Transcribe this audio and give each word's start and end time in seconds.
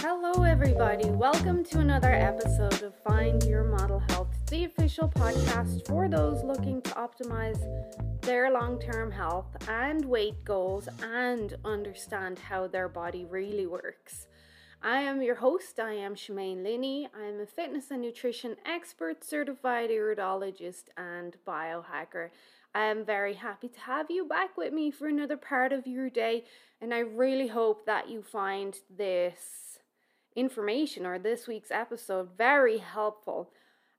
Hello, 0.00 0.42
everybody. 0.42 1.08
Welcome 1.10 1.62
to 1.66 1.78
another 1.78 2.12
episode 2.12 2.82
of 2.82 2.94
Find 3.06 3.40
Your 3.44 3.62
Model 3.62 4.00
Health, 4.08 4.34
the 4.50 4.64
official 4.64 5.08
podcast 5.08 5.86
for 5.86 6.08
those 6.08 6.42
looking 6.42 6.82
to 6.82 6.90
optimize 6.90 7.62
their 8.22 8.50
long 8.50 8.80
term 8.80 9.12
health 9.12 9.56
and 9.68 10.04
weight 10.04 10.44
goals 10.44 10.88
and 11.00 11.54
understand 11.64 12.40
how 12.40 12.66
their 12.66 12.88
body 12.88 13.24
really 13.24 13.68
works. 13.68 14.26
I 14.82 15.00
am 15.00 15.22
your 15.22 15.34
host. 15.34 15.80
I 15.80 15.94
am 15.94 16.14
Shemaine 16.14 16.62
Linney. 16.62 17.08
I 17.12 17.26
am 17.26 17.40
a 17.40 17.46
fitness 17.46 17.90
and 17.90 18.00
nutrition 18.00 18.54
expert, 18.64 19.24
certified 19.24 19.90
iridologist, 19.90 20.84
and 20.96 21.36
biohacker. 21.44 22.30
I 22.76 22.84
am 22.84 23.04
very 23.04 23.34
happy 23.34 23.68
to 23.68 23.80
have 23.80 24.08
you 24.08 24.24
back 24.24 24.56
with 24.56 24.72
me 24.72 24.92
for 24.92 25.08
another 25.08 25.36
part 25.36 25.72
of 25.72 25.88
your 25.88 26.08
day, 26.08 26.44
and 26.80 26.94
I 26.94 27.00
really 27.00 27.48
hope 27.48 27.86
that 27.86 28.08
you 28.08 28.22
find 28.22 28.78
this 28.96 29.80
information 30.36 31.04
or 31.04 31.18
this 31.18 31.48
week's 31.48 31.72
episode 31.72 32.28
very 32.38 32.78
helpful. 32.78 33.50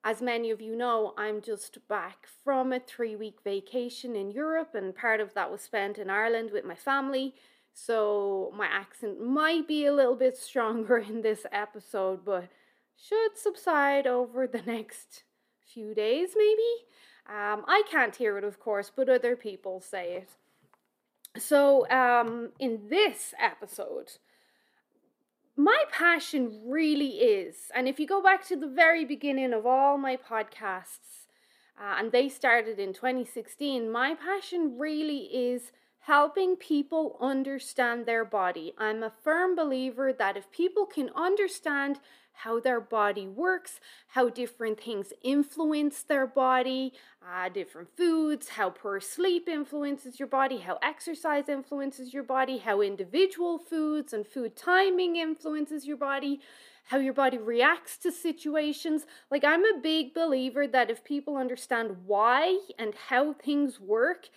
As 0.06 0.22
many 0.22 0.50
of 0.50 0.62
you 0.62 0.78
know, 0.78 1.14
I'm 1.18 1.42
just 1.42 1.86
back 1.90 2.26
from 2.46 2.72
a 2.72 2.80
three 2.80 3.18
week 3.18 3.40
vacation 3.44 4.16
in 4.16 4.32
Europe, 4.32 4.76
and 4.76 4.96
part 4.96 5.20
of 5.20 5.34
that 5.34 5.52
was 5.52 5.60
spent 5.60 5.98
in 5.98 6.10
Ireland 6.10 6.52
with 6.54 6.64
my 6.64 6.76
family. 6.76 7.36
So 7.74 8.54
my 8.56 8.68
accent 8.68 9.22
might 9.22 9.68
be 9.68 9.86
a 9.86 9.94
little 9.94 10.16
bit 10.16 10.38
stronger 10.38 10.98
in 11.10 11.22
this 11.22 11.46
episode, 11.52 12.26
but 12.26 12.50
should 12.98 13.38
subside 13.38 14.08
over 14.08 14.48
the 14.48 14.62
next 14.66 15.24
few 15.74 15.94
days, 15.94 16.32
maybe. 16.36 16.86
Um, 17.28 17.64
I 17.68 17.84
can't 17.90 18.16
hear 18.16 18.38
it, 18.38 18.44
of 18.44 18.60
course, 18.60 18.92
but 18.94 19.08
other 19.08 19.36
people 19.36 19.80
say 19.82 20.16
it. 20.16 20.30
So, 21.40 21.88
um, 21.90 22.50
in 22.60 22.90
this 22.90 23.36
episode, 23.40 24.14
my 25.56 25.84
passion 25.92 26.62
really 26.66 27.20
is, 27.20 27.70
and 27.76 27.88
if 27.88 28.00
you 28.00 28.08
go 28.08 28.22
back 28.22 28.48
to 28.48 28.56
the 28.56 28.68
very 28.68 29.06
beginning 29.06 29.54
of 29.54 29.66
all 29.66 29.98
my 29.98 30.18
podcasts, 30.18 31.28
uh, 31.80 31.96
and 32.00 32.12
they 32.12 32.30
started 32.30 32.80
in 32.80 32.94
2016, 32.94 33.92
my 33.92 34.16
passion 34.16 34.78
really 34.80 35.26
is 35.32 35.72
helping 36.02 36.56
people 36.56 37.18
understand 37.20 38.06
their 38.06 38.26
body. 38.26 38.74
I'm 38.78 39.04
a 39.04 39.14
firm 39.24 39.56
believer 39.56 40.14
that 40.14 40.38
if 40.38 40.52
people 40.52 40.86
can 40.86 41.10
understand 41.16 42.00
how 42.44 42.60
their 42.60 42.80
body 42.80 43.28
works, 43.28 43.82
how 44.08 44.30
different 44.30 44.80
things 44.80 45.12
influence 45.22 46.04
their 46.04 46.26
body, 46.26 46.94
uh, 47.22 47.50
different 47.50 47.90
foods, 47.98 48.50
how 48.50 48.70
poor 48.70 49.02
sleep 49.02 49.50
influences 49.50 50.20
your 50.20 50.28
body, 50.28 50.60
how 50.60 50.80
exercise 50.82 51.50
influences 51.50 52.14
your 52.14 52.24
body, 52.24 52.60
how 52.60 52.80
individual 52.82 53.60
foods 53.60 54.14
and 54.14 54.26
food 54.26 54.56
timing 54.56 55.18
influences 55.18 55.86
your 55.86 55.98
body, 55.98 56.40
how 56.86 56.98
your 56.98 57.14
body 57.14 57.38
reacts 57.38 57.98
to 57.98 58.12
situations. 58.12 59.06
Like, 59.30 59.44
I'm 59.44 59.66
a 59.66 59.80
big 59.80 60.14
believer 60.14 60.66
that 60.66 60.90
if 60.90 61.04
people 61.04 61.36
understand 61.36 61.98
why 62.06 62.58
and 62.80 62.96
how 63.10 63.34
things 63.34 63.80
work, 63.82 64.30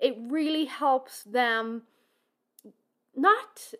it 0.00 0.16
really 0.18 0.64
helps 0.64 1.22
them 1.24 1.82
not 3.14 3.74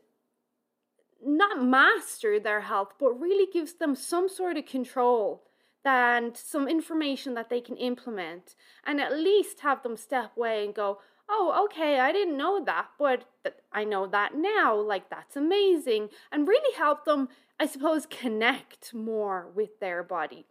not 1.22 1.62
master 1.62 2.40
their 2.40 2.62
health, 2.62 2.94
but 2.98 3.20
really 3.20 3.50
gives 3.52 3.74
them 3.74 3.94
some 3.94 4.28
sort 4.28 4.56
of 4.56 4.64
control 4.64 5.42
and 5.84 6.36
some 6.36 6.66
information 6.66 7.34
that 7.34 7.50
they 7.50 7.60
can 7.60 7.76
implement, 7.76 8.54
and 8.84 9.00
at 9.00 9.12
least 9.12 9.60
have 9.60 9.82
them 9.82 9.96
step 9.96 10.32
away 10.36 10.64
and 10.64 10.74
go, 10.74 10.98
Oh, 11.32 11.64
okay, 11.66 12.00
I 12.00 12.10
didn't 12.10 12.36
know 12.36 12.64
that, 12.64 12.88
but 12.98 13.24
I 13.72 13.84
know 13.84 14.08
that 14.08 14.34
now. 14.34 14.74
Like, 14.74 15.08
that's 15.10 15.36
amazing. 15.36 16.08
And 16.32 16.48
really 16.48 16.74
help 16.76 17.04
them, 17.04 17.28
I 17.60 17.66
suppose, 17.66 18.04
connect 18.04 18.92
more 18.92 19.48
with 19.54 19.78
their 19.78 20.02
body. 20.02 20.46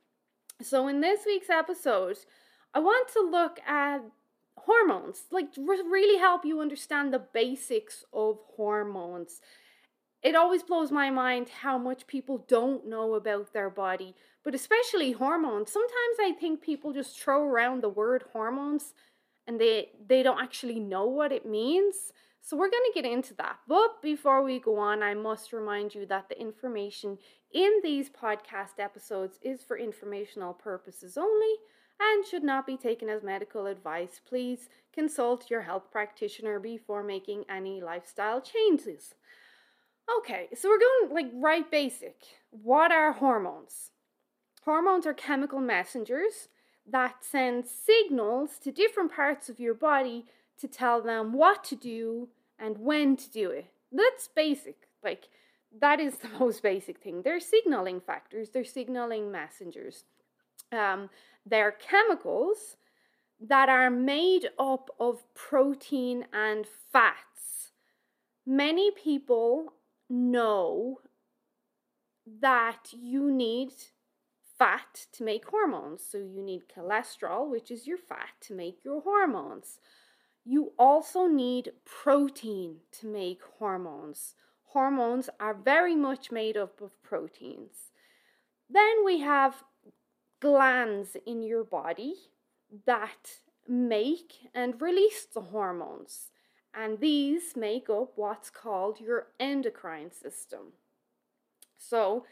So, 0.61 0.87
in 0.87 1.01
this 1.01 1.25
week's 1.25 1.49
episode, 1.49 2.19
I 2.73 2.79
want 2.79 3.09
to 3.09 3.29
look 3.29 3.59
at 3.67 4.03
hormones, 4.65 5.23
like, 5.31 5.47
really 5.57 6.19
help 6.19 6.45
you 6.45 6.61
understand 6.61 7.13
the 7.13 7.19
basics 7.33 8.03
of 8.13 8.39
hormones 8.55 9.41
it 10.21 10.35
always 10.35 10.63
blows 10.63 10.91
my 10.91 11.09
mind 11.09 11.47
how 11.61 11.77
much 11.77 12.05
people 12.07 12.43
don't 12.47 12.85
know 12.85 13.13
about 13.13 13.53
their 13.53 13.69
body, 13.69 14.15
but 14.43 14.53
especially 14.53 15.13
hormones. 15.13 15.71
Sometimes 15.71 16.17
I 16.19 16.33
think 16.37 16.61
people 16.61 16.91
just 16.91 17.19
throw 17.19 17.43
around 17.43 17.81
the 17.81 17.89
word 17.89 18.25
hormones 18.33 18.93
and 19.47 19.59
they 19.59 19.89
they 20.07 20.21
don't 20.21 20.41
actually 20.41 20.79
know 20.79 21.05
what 21.05 21.31
it 21.31 21.45
means. 21.45 22.11
So 22.41 22.57
we're 22.57 22.69
going 22.69 22.91
to 22.91 23.01
get 23.01 23.09
into 23.09 23.33
that. 23.35 23.59
But 23.67 24.01
before 24.01 24.43
we 24.43 24.59
go 24.59 24.77
on, 24.77 25.03
I 25.03 25.13
must 25.13 25.53
remind 25.53 25.93
you 25.93 26.05
that 26.07 26.29
the 26.29 26.39
information 26.39 27.17
in 27.53 27.79
these 27.83 28.09
podcast 28.09 28.79
episodes 28.79 29.39
is 29.41 29.63
for 29.63 29.77
informational 29.77 30.53
purposes 30.53 31.17
only 31.17 31.55
and 31.99 32.25
should 32.25 32.43
not 32.43 32.65
be 32.65 32.77
taken 32.77 33.09
as 33.09 33.23
medical 33.23 33.65
advice. 33.65 34.21
Please 34.27 34.69
consult 34.93 35.49
your 35.49 35.61
health 35.61 35.91
practitioner 35.91 36.59
before 36.59 37.03
making 37.03 37.45
any 37.49 37.81
lifestyle 37.81 38.41
changes. 38.41 39.15
Okay, 40.17 40.47
so 40.55 40.69
we're 40.69 40.79
going 40.79 41.13
like 41.13 41.31
right 41.33 41.69
basic. 41.69 42.21
What 42.49 42.91
are 42.91 43.13
hormones? 43.13 43.91
Hormones 44.63 45.05
are 45.05 45.13
chemical 45.13 45.59
messengers 45.59 46.47
that 46.89 47.23
send 47.23 47.65
signals 47.67 48.57
to 48.63 48.71
different 48.71 49.11
parts 49.11 49.49
of 49.49 49.59
your 49.59 49.73
body 49.73 50.25
to 50.59 50.67
tell 50.67 51.01
them 51.01 51.33
what 51.33 51.63
to 51.65 51.75
do 51.75 52.29
and 52.57 52.77
when 52.79 53.15
to 53.17 53.29
do 53.29 53.49
it. 53.51 53.67
That's 53.91 54.27
basic. 54.27 54.87
Like, 55.03 55.29
that 55.79 55.99
is 55.99 56.17
the 56.17 56.29
most 56.39 56.63
basic 56.63 56.99
thing. 56.99 57.21
They're 57.21 57.39
signaling 57.39 58.01
factors, 58.01 58.49
they're 58.49 58.63
signaling 58.63 59.31
messengers. 59.31 60.03
Um, 60.71 61.09
they're 61.49 61.71
chemicals 61.71 62.77
that 63.39 63.69
are 63.69 63.89
made 63.89 64.49
up 64.57 64.89
of 64.99 65.23
protein 65.33 66.25
and 66.33 66.65
fats. 66.91 67.71
Many 68.45 68.91
people 68.91 69.73
know 70.09 70.99
that 72.41 72.89
you 72.91 73.31
need 73.31 73.71
fat 74.57 75.07
to 75.13 75.23
make 75.23 75.45
hormones. 75.45 76.03
So 76.07 76.17
you 76.17 76.43
need 76.43 76.63
cholesterol, 76.67 77.49
which 77.49 77.71
is 77.71 77.87
your 77.87 77.97
fat, 77.97 78.33
to 78.41 78.53
make 78.53 78.83
your 78.83 79.01
hormones. 79.01 79.79
You 80.43 80.73
also 80.77 81.27
need 81.27 81.71
protein 81.85 82.77
to 82.99 83.07
make 83.07 83.41
hormones. 83.57 84.35
Hormones 84.63 85.29
are 85.39 85.53
very 85.53 85.95
much 85.95 86.31
made 86.31 86.57
up 86.57 86.81
of 86.81 87.01
proteins. 87.01 87.91
Then 88.69 89.03
we 89.05 89.19
have 89.21 89.63
glands 90.39 91.15
in 91.25 91.41
your 91.41 91.63
body 91.63 92.15
that 92.85 93.39
make 93.67 94.49
and 94.53 94.81
release 94.81 95.25
the 95.25 95.41
hormones 95.41 96.29
and 96.73 96.99
these 96.99 97.55
make 97.55 97.89
up 97.89 98.13
what's 98.15 98.49
called 98.49 98.99
your 98.99 99.27
endocrine 99.39 100.11
system. 100.11 100.73
So, 101.77 102.25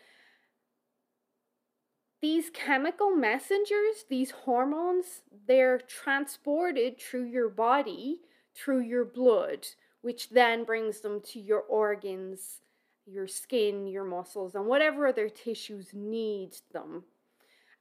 these 2.21 2.49
chemical 2.49 3.11
messengers, 3.11 4.05
these 4.09 4.31
hormones, 4.31 5.21
they're 5.47 5.79
transported 5.79 6.99
through 6.99 7.25
your 7.25 7.49
body, 7.49 8.21
through 8.55 8.81
your 8.81 9.05
blood, 9.05 9.67
which 10.01 10.29
then 10.29 10.63
brings 10.63 11.01
them 11.01 11.21
to 11.21 11.39
your 11.39 11.61
organs, 11.61 12.61
your 13.05 13.27
skin, 13.27 13.87
your 13.87 14.03
muscles, 14.03 14.55
and 14.55 14.65
whatever 14.65 15.07
other 15.07 15.29
tissues 15.29 15.89
need 15.93 16.57
them. 16.73 17.03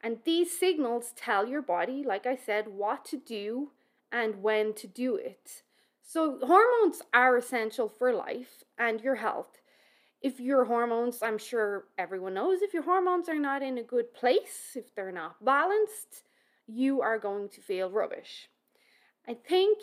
And 0.03 0.19
these 0.25 0.57
signals 0.57 1.13
tell 1.15 1.47
your 1.47 1.61
body, 1.61 2.03
like 2.05 2.25
I 2.25 2.35
said, 2.35 2.67
what 2.67 3.05
to 3.05 3.17
do 3.17 3.71
and 4.11 4.41
when 4.41 4.73
to 4.75 4.87
do 4.87 5.15
it. 5.15 5.63
So, 6.01 6.39
hormones 6.41 7.01
are 7.13 7.35
essential 7.35 7.89
for 7.89 8.13
life 8.13 8.63
and 8.77 9.01
your 9.01 9.15
health. 9.15 9.61
If 10.21 10.39
your 10.39 10.65
hormones, 10.65 11.21
I'm 11.21 11.37
sure 11.37 11.85
everyone 11.97 12.35
knows, 12.35 12.61
if 12.61 12.73
your 12.73 12.83
hormones 12.83 13.27
are 13.27 13.39
not 13.39 13.61
in 13.61 13.77
a 13.77 13.83
good 13.83 14.13
place, 14.13 14.71
if 14.75 14.95
they're 14.95 15.11
not 15.11 15.43
balanced, 15.43 16.23
you 16.65 17.01
are 17.01 17.19
going 17.19 17.49
to 17.49 17.61
feel 17.61 17.89
rubbish. 17.89 18.49
I 19.27 19.33
think 19.33 19.79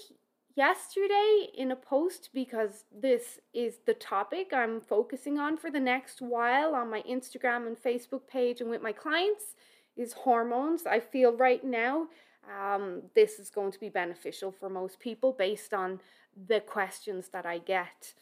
yesterday 0.56 1.48
in 1.56 1.70
a 1.70 1.76
post, 1.76 2.30
because 2.32 2.84
this 2.92 3.40
is 3.52 3.78
the 3.86 3.94
topic 3.94 4.52
I'm 4.52 4.80
focusing 4.80 5.38
on 5.38 5.56
for 5.56 5.70
the 5.70 5.80
next 5.80 6.22
while 6.22 6.74
on 6.74 6.90
my 6.90 7.02
Instagram 7.02 7.66
and 7.66 7.76
Facebook 7.76 8.26
page 8.26 8.60
and 8.60 8.70
with 8.70 8.82
my 8.82 8.92
clients, 8.92 9.54
is 9.96 10.12
hormones. 10.12 10.86
I 10.86 11.00
feel 11.00 11.36
right 11.36 11.64
now 11.64 12.08
um, 12.48 13.02
this 13.14 13.38
is 13.38 13.50
going 13.50 13.72
to 13.72 13.80
be 13.80 13.88
beneficial 13.88 14.52
for 14.52 14.68
most 14.68 15.00
people 15.00 15.32
based 15.32 15.72
on 15.72 16.00
the 16.48 16.60
questions 16.60 17.28
that 17.28 17.46
I 17.46 17.58
get. 17.58 18.14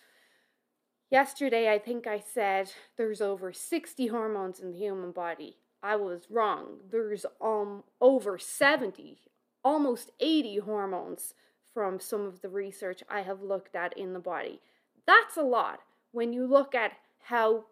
Yesterday, 1.10 1.72
I 1.72 1.78
think 1.78 2.06
I 2.06 2.20
said 2.20 2.72
there's 2.96 3.20
over 3.20 3.52
60 3.52 4.06
hormones 4.06 4.60
in 4.60 4.72
the 4.72 4.78
human 4.78 5.12
body. 5.12 5.56
I 5.82 5.96
was 5.96 6.30
wrong. 6.30 6.78
There's 6.90 7.26
um 7.40 7.84
over 8.00 8.38
70 8.38 9.18
almost 9.64 10.10
80 10.20 10.58
hormones 10.58 11.34
from 11.72 12.00
some 12.00 12.22
of 12.22 12.42
the 12.42 12.48
research 12.48 13.02
I 13.08 13.22
have 13.22 13.42
looked 13.42 13.74
at 13.74 13.96
in 13.96 14.12
the 14.12 14.18
body. 14.18 14.60
That's 15.06 15.36
a 15.36 15.42
lot 15.42 15.80
when 16.10 16.32
you 16.32 16.46
look 16.46 16.74
at 16.74 16.92
how 17.24 17.64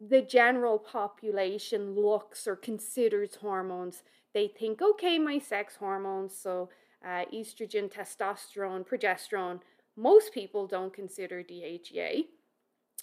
the 0.00 0.22
general 0.22 0.78
population 0.78 1.94
looks 1.94 2.46
or 2.46 2.56
considers 2.56 3.36
hormones. 3.36 4.02
They 4.32 4.48
think, 4.48 4.82
okay, 4.82 5.18
my 5.18 5.38
sex 5.38 5.76
hormones, 5.76 6.36
so 6.36 6.68
uh, 7.04 7.24
estrogen, 7.32 7.92
testosterone, 7.92 8.86
progesterone. 8.86 9.60
Most 9.96 10.32
people 10.32 10.66
don't 10.66 10.92
consider 10.92 11.42
DHEA. 11.42 12.24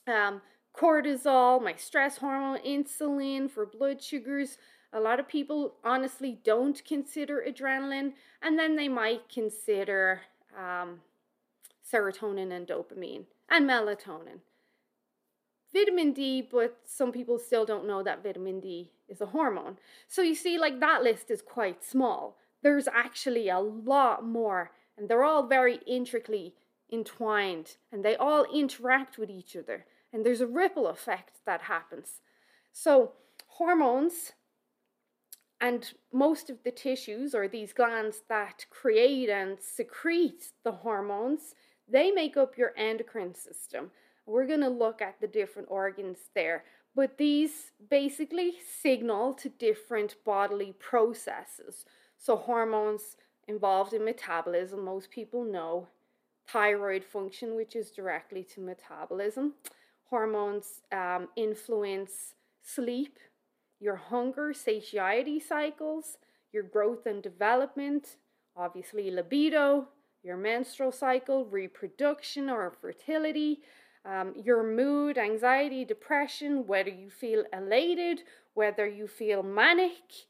Um, 0.07 0.41
cortisol, 0.75 1.63
my 1.63 1.75
stress 1.75 2.17
hormone, 2.17 2.59
insulin 2.65 3.49
for 3.49 3.65
blood 3.65 4.01
sugars. 4.01 4.57
A 4.93 4.99
lot 4.99 5.19
of 5.19 5.27
people 5.27 5.75
honestly 5.85 6.39
don't 6.43 6.83
consider 6.83 7.45
adrenaline, 7.47 8.13
and 8.41 8.59
then 8.59 8.75
they 8.75 8.89
might 8.89 9.29
consider 9.29 10.21
um, 10.57 10.99
serotonin 11.89 12.51
and 12.51 12.67
dopamine 12.67 13.23
and 13.49 13.69
melatonin. 13.69 14.39
Vitamin 15.73 16.11
D, 16.11 16.41
but 16.41 16.77
some 16.85 17.11
people 17.11 17.39
still 17.39 17.65
don't 17.65 17.87
know 17.87 18.03
that 18.03 18.23
vitamin 18.23 18.59
D 18.59 18.91
is 19.07 19.21
a 19.21 19.27
hormone. 19.27 19.77
So 20.07 20.21
you 20.21 20.35
see, 20.35 20.57
like 20.57 20.79
that 20.79 21.03
list 21.03 21.31
is 21.31 21.41
quite 21.41 21.83
small. 21.83 22.37
There's 22.61 22.87
actually 22.87 23.49
a 23.49 23.59
lot 23.59 24.25
more, 24.25 24.71
and 24.97 25.07
they're 25.07 25.23
all 25.23 25.47
very 25.47 25.79
intricately 25.87 26.55
entwined, 26.91 27.77
and 27.91 28.03
they 28.03 28.15
all 28.17 28.45
interact 28.53 29.17
with 29.17 29.29
each 29.29 29.55
other, 29.55 29.85
and 30.11 30.25
there's 30.25 30.41
a 30.41 30.47
ripple 30.47 30.87
effect 30.87 31.39
that 31.45 31.61
happens. 31.61 32.21
So, 32.73 33.13
hormones 33.47 34.33
and 35.61 35.93
most 36.11 36.49
of 36.49 36.63
the 36.63 36.71
tissues 36.71 37.35
or 37.35 37.47
these 37.47 37.71
glands 37.71 38.23
that 38.27 38.65
create 38.69 39.29
and 39.29 39.57
secrete 39.61 40.51
the 40.63 40.71
hormones, 40.71 41.55
they 41.87 42.11
make 42.11 42.35
up 42.35 42.57
your 42.57 42.73
endocrine 42.75 43.35
system. 43.35 43.91
We're 44.25 44.47
going 44.47 44.61
to 44.61 44.69
look 44.69 45.01
at 45.01 45.19
the 45.19 45.27
different 45.27 45.67
organs 45.71 46.17
there. 46.35 46.63
But 46.95 47.17
these 47.17 47.71
basically 47.89 48.53
signal 48.81 49.33
to 49.35 49.49
different 49.49 50.15
bodily 50.25 50.73
processes. 50.77 51.85
So, 52.17 52.35
hormones 52.35 53.17
involved 53.47 53.93
in 53.93 54.03
metabolism, 54.05 54.83
most 54.83 55.09
people 55.09 55.43
know. 55.43 55.87
Thyroid 56.47 57.03
function, 57.03 57.55
which 57.55 57.75
is 57.75 57.91
directly 57.91 58.43
to 58.55 58.61
metabolism. 58.61 59.53
Hormones 60.09 60.81
um, 60.91 61.29
influence 61.37 62.33
sleep, 62.61 63.17
your 63.79 63.95
hunger, 63.95 64.53
satiety 64.53 65.39
cycles, 65.39 66.17
your 66.51 66.63
growth 66.63 67.05
and 67.05 67.23
development, 67.23 68.17
obviously 68.55 69.09
libido, 69.09 69.87
your 70.23 70.37
menstrual 70.37 70.91
cycle, 70.91 71.45
reproduction 71.45 72.49
or 72.49 72.71
fertility, 72.81 73.61
um, 74.05 74.33
your 74.35 74.63
mood, 74.63 75.17
anxiety, 75.17 75.85
depression, 75.85 76.65
whether 76.65 76.89
you 76.89 77.09
feel 77.09 77.43
elated, 77.53 78.21
whether 78.53 78.87
you 78.87 79.07
feel 79.07 79.43
manic. 79.43 80.25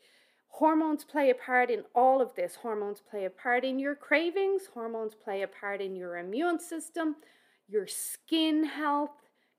Hormones 0.48 1.04
play 1.06 1.30
a 1.30 1.36
part 1.36 1.72
in 1.72 1.84
all 1.96 2.22
of 2.22 2.36
this. 2.36 2.56
Hormones 2.56 3.02
play 3.10 3.26
a 3.26 3.30
part 3.30 3.64
in 3.64 3.80
your 3.80 3.96
cravings, 3.96 4.64
hormones 4.74 5.16
play 5.16 5.42
a 5.42 5.48
part 5.48 5.82
in 5.82 5.96
your 5.96 6.18
immune 6.18 6.60
system, 6.60 7.16
your 7.70 7.88
skin 7.88 8.66
health, 8.66 9.12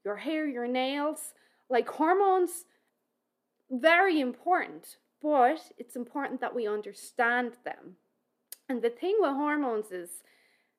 your 0.05 0.17
hair, 0.17 0.47
your 0.47 0.69
nails. 0.69 1.33
Like 1.71 1.89
hormones 1.89 2.67
very 3.71 4.21
important, 4.21 4.99
but 5.23 5.73
it's 5.79 5.97
important 5.97 6.43
that 6.43 6.55
we 6.55 6.69
understand 6.69 7.55
them. 7.65 7.97
And 8.69 8.83
the 8.83 8.91
thing 8.91 9.17
with 9.19 9.33
hormones 9.33 9.91
is 9.91 10.11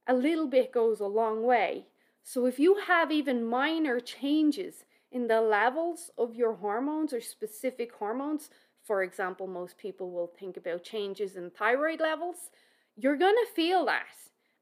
a 0.07 0.13
little 0.13 0.47
bit 0.47 0.71
goes 0.71 0.99
a 0.99 1.07
long 1.07 1.43
way. 1.43 1.87
So 2.23 2.45
if 2.45 2.57
you 2.59 2.75
have 2.75 3.11
even 3.11 3.45
minor 3.45 3.99
changes 3.99 4.85
in 5.11 5.27
the 5.27 5.41
levels 5.41 6.09
of 6.17 6.35
your 6.35 6.53
hormones 6.53 7.13
or 7.13 7.21
specific 7.21 7.93
hormones, 7.93 8.49
for 8.81 9.03
example, 9.03 9.45
most 9.45 9.77
people 9.77 10.11
will 10.11 10.27
think 10.27 10.57
about 10.57 10.83
changes 10.83 11.35
in 11.35 11.51
thyroid 11.51 11.99
levels, 11.99 12.49
you're 12.95 13.17
going 13.17 13.35
to 13.35 13.53
feel 13.53 13.85
that. 13.85 14.05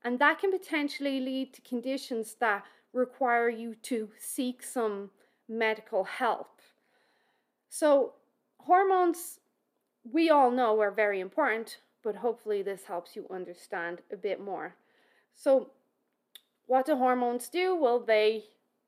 And 0.04 0.18
that 0.20 0.40
can 0.40 0.52
potentially 0.52 1.20
lead 1.20 1.54
to 1.54 1.62
conditions 1.62 2.36
that 2.40 2.66
require 2.94 3.50
you 3.50 3.76
to 3.76 4.10
seek 4.18 4.64
some 4.64 5.12
medical 5.48 6.04
help. 6.04 6.62
So, 7.70 8.14
hormones, 8.60 9.40
we 10.04 10.30
all 10.30 10.52
know 10.52 10.80
are 10.82 10.92
very 10.92 11.20
important, 11.20 11.80
but 12.04 12.16
hopefully 12.16 12.62
this 12.64 12.86
helps 12.86 13.16
you 13.16 13.28
understand 13.30 14.02
a 14.12 14.18
bit 14.18 14.42
more. 14.42 14.76
So, 15.34 15.72
what 16.72 16.86
do 16.86 16.96
hormones 16.96 17.50
do? 17.50 17.76
Well, 17.76 18.00
they 18.00 18.46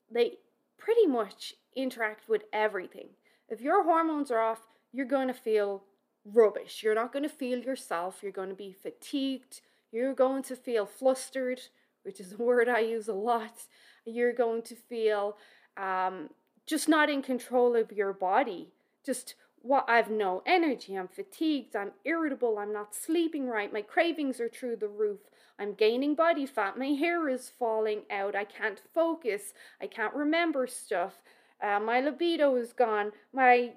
they 0.10 0.38
pretty 0.78 1.06
much 1.06 1.54
interact 1.76 2.30
with 2.30 2.44
everything. 2.54 3.10
If 3.50 3.60
your 3.60 3.84
hormones 3.84 4.32
are 4.32 4.40
off, 4.40 4.62
you're 4.94 5.06
going 5.06 5.28
to 5.28 5.34
feel 5.34 5.84
rubbish. 6.24 6.82
You're 6.82 6.96
not 6.96 7.12
going 7.12 7.24
to 7.24 7.38
feel 7.44 7.60
yourself. 7.60 8.20
You're 8.22 8.32
going 8.32 8.48
to 8.48 8.56
be 8.56 8.72
fatigued. 8.72 9.60
You're 9.92 10.14
going 10.14 10.44
to 10.44 10.56
feel 10.56 10.86
flustered, 10.86 11.60
which 12.04 12.22
is 12.22 12.32
a 12.32 12.38
word 12.38 12.70
I 12.70 12.80
use 12.80 13.10
a 13.10 13.14
lot. 13.14 13.64
You're 14.06 14.32
going 14.32 14.62
to 14.62 14.76
feel 14.76 15.36
um, 15.76 16.30
just 16.66 16.88
not 16.88 17.10
in 17.10 17.22
control 17.22 17.76
of 17.76 17.92
your 17.92 18.14
body. 18.14 18.72
Just 19.06 19.36
what 19.62 19.90
I've 19.90 20.10
no 20.10 20.42
energy, 20.46 20.96
I'm 20.96 21.10
fatigued, 21.10 21.76
I'm 21.76 21.92
irritable, 22.06 22.60
I'm 22.60 22.72
not 22.72 22.96
sleeping 22.96 23.48
right, 23.48 23.72
my 23.72 23.82
cravings 23.82 24.42
are 24.42 24.50
through 24.50 24.76
the 24.76 24.90
roof, 24.90 25.22
I'm 25.60 25.74
gaining 25.74 26.16
body 26.16 26.46
fat, 26.46 26.78
my 26.78 26.88
hair 26.88 27.30
is 27.30 27.52
falling 27.58 28.02
out, 28.10 28.36
I 28.36 28.44
can't 28.44 28.82
focus, 28.94 29.54
I 29.82 29.88
can't 29.88 30.14
remember 30.14 30.66
stuff, 30.68 31.14
uh, 31.62 31.80
my 31.80 32.02
libido 32.02 32.56
is 32.56 32.74
gone, 32.74 33.12
my 33.32 33.74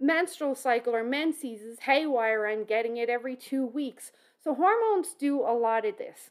menstrual 0.00 0.54
cycle 0.54 0.94
or 0.94 1.04
menses 1.04 1.60
is 1.60 1.80
haywire, 1.80 2.46
I'm 2.46 2.64
getting 2.64 2.96
it 2.96 3.08
every 3.08 3.36
two 3.36 3.66
weeks. 3.66 4.12
So, 4.42 4.54
hormones 4.54 5.14
do 5.18 5.40
a 5.40 5.52
lot 5.52 5.84
of 5.84 5.98
this. 5.98 6.30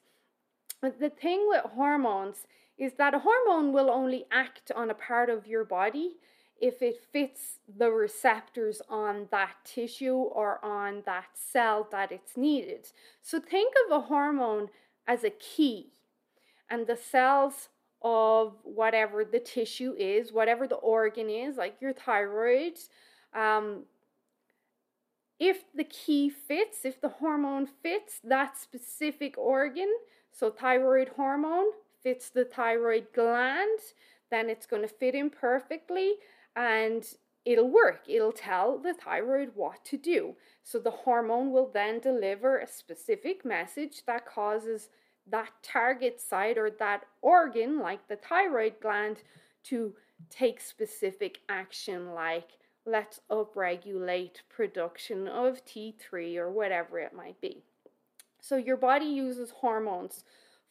But 0.81 0.99
the 0.99 1.09
thing 1.09 1.45
with 1.47 1.63
hormones 1.73 2.47
is 2.77 2.93
that 2.93 3.13
a 3.13 3.19
hormone 3.19 3.71
will 3.71 3.89
only 3.89 4.25
act 4.31 4.71
on 4.75 4.89
a 4.89 4.95
part 4.95 5.29
of 5.29 5.47
your 5.47 5.63
body 5.63 6.17
if 6.59 6.81
it 6.81 7.03
fits 7.11 7.59
the 7.77 7.91
receptors 7.91 8.81
on 8.89 9.27
that 9.31 9.55
tissue 9.63 10.15
or 10.15 10.63
on 10.63 11.03
that 11.05 11.27
cell 11.33 11.87
that 11.91 12.11
it's 12.11 12.37
needed. 12.37 12.87
So 13.21 13.39
think 13.39 13.73
of 13.85 13.91
a 13.91 14.05
hormone 14.05 14.69
as 15.07 15.23
a 15.23 15.29
key, 15.29 15.91
and 16.69 16.87
the 16.87 16.97
cells 16.97 17.69
of 18.01 18.53
whatever 18.63 19.25
the 19.25 19.39
tissue 19.39 19.93
is, 19.97 20.31
whatever 20.31 20.67
the 20.67 20.75
organ 20.75 21.29
is, 21.29 21.57
like 21.57 21.75
your 21.81 21.93
thyroid, 21.93 22.77
um, 23.33 23.83
if 25.39 25.63
the 25.73 25.83
key 25.83 26.29
fits, 26.29 26.85
if 26.85 27.01
the 27.01 27.09
hormone 27.09 27.67
fits 27.67 28.19
that 28.23 28.57
specific 28.57 29.37
organ, 29.37 29.91
so 30.31 30.49
thyroid 30.49 31.09
hormone 31.09 31.67
fits 32.01 32.29
the 32.29 32.45
thyroid 32.45 33.07
gland, 33.13 33.79
then 34.31 34.49
it's 34.49 34.65
going 34.65 34.81
to 34.81 34.87
fit 34.87 35.13
in 35.13 35.29
perfectly 35.29 36.13
and 36.55 37.05
it'll 37.45 37.69
work. 37.69 38.01
It'll 38.07 38.31
tell 38.31 38.77
the 38.77 38.93
thyroid 38.93 39.51
what 39.55 39.83
to 39.85 39.97
do. 39.97 40.35
So 40.63 40.79
the 40.79 40.91
hormone 40.91 41.51
will 41.51 41.69
then 41.71 41.99
deliver 41.99 42.57
a 42.57 42.67
specific 42.67 43.45
message 43.45 44.03
that 44.07 44.25
causes 44.25 44.89
that 45.27 45.49
target 45.63 46.19
site 46.19 46.57
or 46.57 46.69
that 46.79 47.05
organ, 47.21 47.79
like 47.79 48.07
the 48.07 48.15
thyroid 48.15 48.75
gland, 48.81 49.17
to 49.65 49.93
take 50.29 50.61
specific 50.61 51.39
action, 51.49 52.13
like 52.13 52.49
let's 52.85 53.19
upregulate 53.31 54.41
production 54.49 55.27
of 55.27 55.65
T3 55.65 56.37
or 56.37 56.51
whatever 56.51 56.99
it 56.99 57.13
might 57.13 57.39
be. 57.41 57.63
So 58.39 58.57
your 58.57 58.77
body 58.77 59.05
uses 59.05 59.49
hormones 59.49 60.23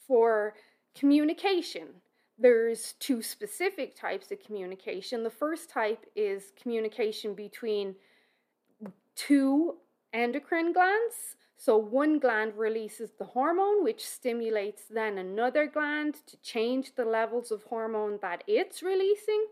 for 0.06 0.54
communication 0.94 1.88
there's 2.38 2.94
two 2.94 3.22
specific 3.22 3.96
types 3.96 4.30
of 4.32 4.42
communication. 4.42 5.22
The 5.22 5.30
first 5.30 5.70
type 5.70 6.04
is 6.16 6.52
communication 6.60 7.34
between 7.34 7.94
two 9.14 9.76
endocrine 10.12 10.72
glands. 10.72 11.36
So 11.56 11.76
one 11.76 12.18
gland 12.18 12.54
releases 12.56 13.12
the 13.18 13.24
hormone, 13.24 13.84
which 13.84 14.06
stimulates 14.06 14.82
then 14.90 15.18
another 15.18 15.66
gland 15.66 16.16
to 16.26 16.36
change 16.38 16.94
the 16.94 17.04
levels 17.04 17.50
of 17.50 17.62
hormone 17.62 18.18
that 18.20 18.42
it's 18.46 18.82
releasing. 18.82 19.46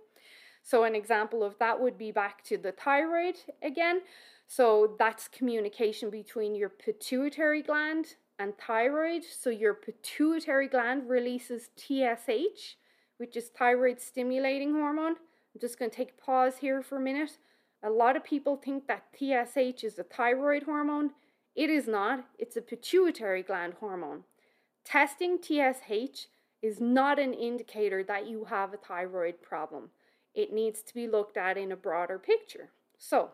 So 0.62 0.85
an 0.85 0.95
example 0.95 1.43
of 1.43 1.59
that 1.59 1.81
would 1.81 1.97
be 1.97 2.12
back 2.12 2.45
to 2.45 2.59
the 2.59 2.73
thyroid 2.73 3.37
again. 3.62 4.03
So 4.47 4.97
that's 4.99 5.29
communication 5.29 6.11
between 6.11 6.55
your 6.55 6.69
pituitary 6.69 7.62
gland 7.62 8.17
and 8.39 8.53
thyroid. 8.59 9.23
So 9.25 9.51
your 9.51 9.75
pituitary 9.75 10.69
gland 10.69 11.09
releases 11.09 11.71
TSH, 11.77 12.77
which 13.19 13.37
is 13.37 13.49
thyroid 13.49 14.01
stimulating 14.01 14.73
hormone. 14.73 15.17
I'm 15.55 15.61
just 15.61 15.79
going 15.79 15.91
to 15.91 15.97
take 15.97 16.19
pause 16.19 16.59
here 16.59 16.83
for 16.83 16.97
a 16.97 17.01
minute. 17.01 17.39
A 17.83 17.91
lot 17.91 18.17
of 18.17 18.25
people 18.25 18.57
think 18.57 18.87
that 18.87 19.05
TSH 19.17 19.85
is 19.85 19.99
a 19.99 20.05
thyroid 20.05 20.65
hormone. 20.65 21.11
It 21.55 21.69
is 21.69 21.87
not, 21.87 22.25
it's 22.39 22.57
a 22.57 22.62
pituitary 22.62 23.43
gland 23.43 23.75
hormone. 23.81 24.25
Testing 24.85 25.39
TSH 25.43 26.27
is 26.62 26.81
not 26.81 27.19
an 27.19 27.35
indicator 27.35 28.03
that 28.05 28.27
you 28.27 28.45
have 28.45 28.73
a 28.73 28.77
thyroid 28.77 29.43
problem. 29.43 29.91
It 30.35 30.53
needs 30.53 30.83
to 30.83 30.95
be 30.95 31.07
looked 31.07 31.37
at 31.37 31.59
in 31.59 31.73
a 31.73 31.77
broader 31.77 32.19
picture. 32.19 32.71
So, 32.97 33.31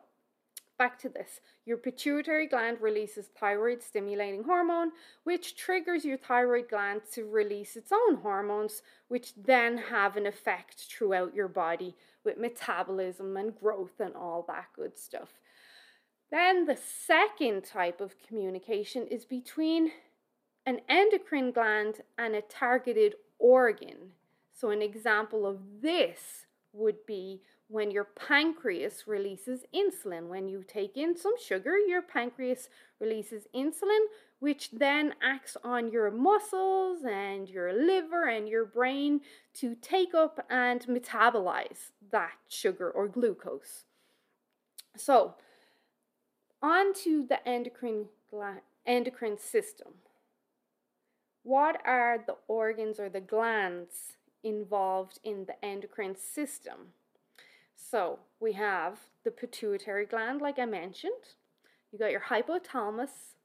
back 0.79 0.99
to 1.01 1.09
this. 1.09 1.41
Your 1.67 1.77
pituitary 1.77 2.47
gland 2.47 2.79
releases 2.81 3.27
thyroid 3.27 3.83
stimulating 3.83 4.45
hormone, 4.45 4.93
which 5.25 5.57
triggers 5.57 6.05
your 6.05 6.17
thyroid 6.17 6.69
gland 6.71 7.03
to 7.13 7.29
release 7.29 7.77
its 7.77 7.93
own 7.93 8.17
hormones, 8.17 8.83
which 9.09 9.33
then 9.35 9.77
have 9.77 10.17
an 10.17 10.27
effect 10.27 10.87
throughout 10.89 11.35
your 11.35 11.49
body 11.49 11.95
with 12.25 12.39
metabolism 12.39 13.37
and 13.37 13.59
growth 13.59 14.01
and 14.01 14.15
all 14.15 14.45
that 14.49 14.67
good 14.75 14.97
stuff. 14.97 15.41
Then 16.31 16.67
the 16.67 16.77
second 16.77 17.65
type 17.65 18.01
of 18.01 18.15
communication 18.27 19.07
is 19.07 19.25
between 19.25 19.91
an 20.67 20.81
endocrine 20.89 21.51
gland 21.51 22.03
and 22.19 22.35
a 22.35 22.43
targeted 22.43 23.15
organ. 23.39 24.13
So, 24.53 24.71
an 24.71 24.83
example 24.83 25.47
of 25.47 25.59
this 25.81 26.47
would 26.73 27.07
be 27.07 27.43
when 27.69 27.91
your 27.91 28.05
pancreas 28.05 29.07
releases 29.07 29.61
insulin. 29.75 30.29
When 30.29 30.49
you 30.49 30.65
take 30.67 30.97
in 30.97 31.17
some 31.17 31.35
sugar, 31.39 31.79
your 31.79 32.03
pancreas 32.03 32.69
releases 32.99 33.47
insulin, 33.55 34.07
which 34.41 34.71
then 34.71 35.15
acts 35.23 35.57
on 35.63 35.93
your 35.93 36.11
muscles 36.11 37.05
and 37.05 37.49
your 37.49 37.73
liver 37.73 38.27
and 38.27 38.49
your 38.49 38.65
brain 38.65 39.21
to 39.55 39.75
take 39.75 40.15
up 40.15 40.45
and 40.49 40.81
metabolize 40.87 41.91
that 42.11 42.39
sugar 42.49 42.91
or 42.91 43.07
glucose. 43.07 43.85
So, 44.97 45.35
on 46.63 46.95
to 47.05 47.27
the 47.29 47.47
endocrine, 47.47 48.07
endocrine 48.87 49.39
system. 49.39 49.89
What 51.43 51.81
are 51.85 52.19
the 52.27 52.37
organs 52.49 52.99
or 52.99 53.09
the 53.09 53.21
glands 53.21 54.17
involved 54.43 55.21
in 55.23 55.45
the 55.47 55.63
endocrine 55.65 56.17
system? 56.17 56.93
So 57.79 58.19
we 58.41 58.53
have 58.55 58.99
the 59.25 59.31
pituitary 59.31 60.05
gland, 60.05 60.43
like 60.43 60.59
I 60.59 60.67
mentioned. 60.67 61.13
You 61.93 61.99
got 61.99 62.11
your 62.11 62.21
hypothalamus, 62.21 63.37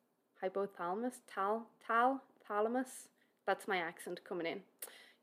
hypothalamus, 0.43 1.19
tal, 1.33 1.67
tal, 1.85 2.21
thalamus. 2.47 3.07
That's 3.45 3.67
my 3.67 3.77
accent 3.77 4.19
coming 4.27 4.47
in. 4.47 4.61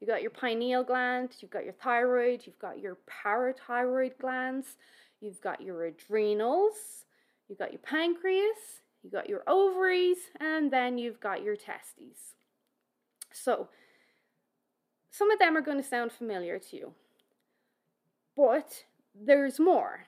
You 0.00 0.06
got 0.06 0.22
your 0.22 0.30
pineal 0.30 0.84
gland, 0.84 1.30
you've 1.40 1.50
got 1.50 1.64
your 1.64 1.74
thyroid, 1.74 2.42
you've 2.46 2.58
got 2.58 2.80
your 2.80 2.96
parathyroid 3.06 4.16
glands, 4.18 4.76
you've 5.20 5.40
got 5.42 5.60
your 5.60 5.84
adrenals, 5.84 7.04
you've 7.48 7.58
got 7.58 7.72
your 7.72 7.80
pancreas, 7.80 8.80
you 9.02 9.10
got 9.10 9.28
your 9.28 9.42
ovaries, 9.46 10.16
and 10.38 10.70
then 10.70 10.96
you've 10.96 11.20
got 11.20 11.42
your 11.42 11.56
testes. 11.56 12.34
So, 13.32 13.68
some 15.10 15.30
of 15.30 15.38
them 15.38 15.56
are 15.56 15.60
going 15.60 15.76
to 15.76 15.86
sound 15.86 16.12
familiar 16.12 16.58
to 16.58 16.76
you, 16.76 16.94
but 18.34 18.84
there's 19.14 19.58
more. 19.58 20.06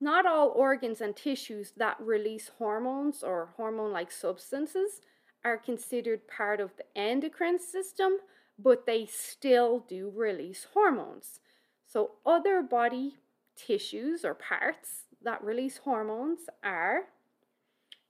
Not 0.00 0.26
all 0.26 0.48
organs 0.48 1.00
and 1.00 1.16
tissues 1.16 1.72
that 1.76 1.96
release 2.00 2.50
hormones 2.58 3.22
or 3.22 3.50
hormone 3.56 3.92
like 3.92 4.12
substances 4.12 5.00
are 5.44 5.56
considered 5.56 6.28
part 6.28 6.60
of 6.60 6.76
the 6.76 6.84
endocrine 6.98 7.58
system, 7.58 8.18
but 8.58 8.84
they 8.84 9.06
still 9.06 9.84
do 9.88 10.12
release 10.14 10.66
hormones. 10.74 11.40
So, 11.86 12.12
other 12.26 12.62
body 12.62 13.16
tissues 13.56 14.24
or 14.24 14.34
parts 14.34 15.04
that 15.22 15.42
release 15.42 15.78
hormones 15.78 16.40
are 16.62 17.04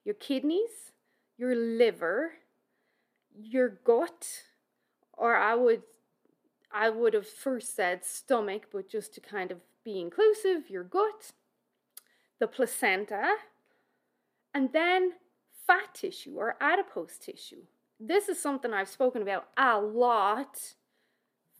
your 0.04 0.14
kidneys, 0.14 0.92
your 1.37 1.54
liver, 1.54 2.32
your 3.37 3.68
gut, 3.68 4.42
or 5.12 5.37
I 5.37 5.54
would 5.54 5.82
I 6.73 6.90
would 6.90 7.14
have 7.14 7.28
first 7.28 7.76
said 7.76 8.04
stomach, 8.04 8.66
but 8.73 8.88
just 8.88 9.14
to 9.14 9.20
kind 9.20 9.50
of 9.50 9.61
be 9.87 10.00
inclusive, 10.00 10.69
your 10.69 10.83
gut, 10.83 11.31
the 12.40 12.49
placenta, 12.49 13.37
and 14.52 14.73
then 14.73 15.12
fat 15.64 15.95
tissue 15.95 16.35
or 16.37 16.57
adipose 16.61 17.16
tissue. 17.16 17.62
This 18.00 18.28
is 18.28 18.43
something 18.43 18.75
I've 18.75 18.88
spoken 18.88 19.23
about 19.23 19.47
a 19.57 19.78
lot. 19.78 20.75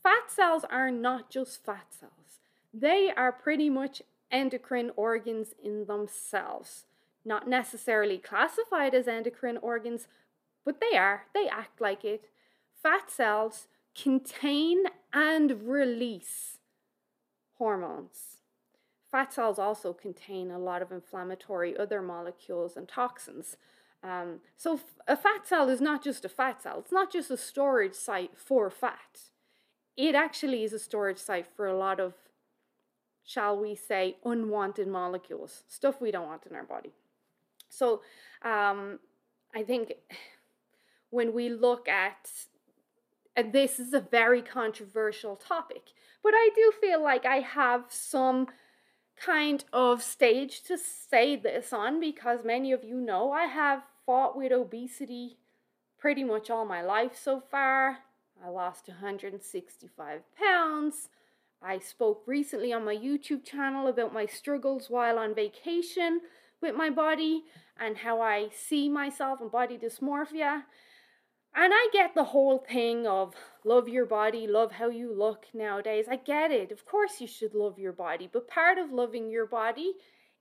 Fat 0.03 0.29
cells 0.29 0.65
are 0.69 0.91
not 0.91 1.31
just 1.31 1.65
fat 1.65 1.87
cells, 1.99 2.41
they 2.75 3.11
are 3.17 3.31
pretty 3.31 3.71
much 3.71 4.03
endocrine 4.31 4.91
organs 4.97 5.55
in 5.63 5.87
themselves. 5.87 6.85
Not 7.25 7.49
necessarily 7.49 8.19
classified 8.19 8.93
as 8.93 9.07
endocrine 9.07 9.57
organs, 9.57 10.09
but 10.65 10.81
they 10.81 10.97
are. 10.97 11.27
They 11.33 11.49
act 11.49 11.81
like 11.81 12.05
it. 12.05 12.29
Fat 12.83 13.11
cells 13.11 13.69
contain 13.95 14.85
and 15.13 15.69
release 15.69 16.59
hormones. 17.59 18.39
Fat 19.11 19.33
cells 19.33 19.59
also 19.59 19.93
contain 19.93 20.51
a 20.51 20.59
lot 20.59 20.83
of 20.83 20.93
inflammatory 20.93 21.77
other 21.77 22.03
molecules 22.03 22.77
and 22.77 22.89
toxins. 22.89 23.57
Um, 24.03 24.41
so, 24.57 24.81
a 25.09 25.17
fat 25.17 25.47
cell 25.47 25.69
is 25.69 25.81
not 25.81 26.05
just 26.05 26.25
a 26.25 26.29
fat 26.29 26.63
cell, 26.63 26.79
it's 26.81 26.93
not 26.93 27.11
just 27.13 27.31
a 27.31 27.37
storage 27.37 27.95
site 27.95 28.33
for 28.37 28.71
fat. 28.71 29.31
It 29.97 30.15
actually 30.15 30.65
is 30.65 30.73
a 30.73 30.79
storage 30.79 31.19
site 31.19 31.47
for 31.47 31.67
a 31.67 31.77
lot 31.77 31.99
of, 31.99 32.15
shall 33.25 33.59
we 33.59 33.75
say, 33.75 34.17
unwanted 34.25 34.87
molecules, 34.87 35.63
stuff 35.67 36.01
we 36.01 36.11
don't 36.11 36.27
want 36.27 36.47
in 36.47 36.55
our 36.55 36.65
body. 36.65 36.93
So, 37.71 38.03
um, 38.43 38.99
I 39.55 39.63
think 39.63 39.95
when 41.11 41.33
we 41.33 41.49
look 41.49 41.89
at 41.89 42.31
and 43.37 43.53
this 43.53 43.79
is 43.79 43.93
a 43.93 44.01
very 44.01 44.41
controversial 44.41 45.37
topic, 45.37 45.93
but 46.23 46.33
I 46.35 46.51
do 46.55 46.73
feel 46.81 47.03
like 47.03 47.27
I 47.27 47.41
have 47.41 47.85
some 47.89 48.49
kind 49.17 49.65
of 49.73 50.03
stage 50.03 50.63
to 50.63 50.79
say 50.79 51.37
this 51.37 51.73
on 51.73 52.01
because 52.01 52.41
many 52.45 52.73
of 52.73 52.83
you 52.83 52.97
know 53.01 53.33
I 53.33 53.45
have 53.45 53.83
fought 54.05 54.37
with 54.37 54.53
obesity 54.53 55.37
pretty 55.99 56.25
much 56.25 56.51
all 56.51 56.65
my 56.65 56.83
life 56.83 57.19
so 57.21 57.41
far. 57.41 57.99
I 58.45 58.49
lost 58.49 58.89
165 58.89 60.21
pounds. 60.39 61.09
I 61.63 61.79
spoke 61.79 62.23
recently 62.27 62.73
on 62.73 62.85
my 62.85 62.95
YouTube 62.95 63.45
channel 63.45 63.87
about 63.87 64.13
my 64.13 64.27
struggles 64.27 64.91
while 64.91 65.19
on 65.19 65.35
vacation 65.35 66.21
with 66.61 66.75
my 66.75 66.91
body 66.91 67.45
and 67.79 67.99
how 67.99 68.21
I 68.21 68.49
see 68.55 68.89
myself 68.89 69.41
and 69.41 69.51
body 69.51 69.79
dysmorphia. 69.79 70.65
And 71.59 71.73
I 71.75 71.89
get 71.91 72.15
the 72.15 72.25
whole 72.25 72.59
thing 72.59 73.07
of 73.07 73.35
love 73.65 73.89
your 73.89 74.05
body, 74.05 74.47
love 74.47 74.73
how 74.73 74.91
you 74.91 75.11
look 75.13 75.47
nowadays. 75.55 76.05
I 76.09 76.17
get 76.17 76.53
it. 76.53 76.71
Of 76.71 76.85
course, 76.85 77.19
you 77.19 77.27
should 77.27 77.55
love 77.55 77.79
your 77.79 77.95
body. 77.95 78.29
But 78.31 78.47
part 78.47 78.77
of 78.77 78.93
loving 78.93 79.31
your 79.31 79.47
body 79.47 79.95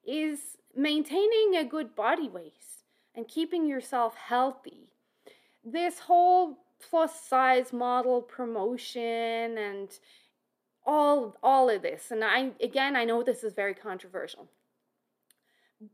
is 0.06 0.58
maintaining 0.76 1.56
a 1.56 1.64
good 1.64 1.96
body 1.96 2.28
weight 2.28 2.54
and 3.16 3.30
keeping 3.30 3.66
yourself 3.66 4.16
healthy. 4.16 4.90
This 5.64 6.00
whole 6.00 6.58
plus 6.90 7.22
size 7.22 7.72
model 7.72 8.22
promotion 8.22 9.58
and 9.58 9.98
all 10.86 11.36
all 11.42 11.70
of 11.70 11.82
this 11.82 12.12
and 12.12 12.24
I 12.24 12.52
again 12.62 12.96
I 12.96 13.06
know 13.06 13.24
this 13.24 13.44
is 13.44 13.54
very 13.54 13.74
controversial. 13.74 14.50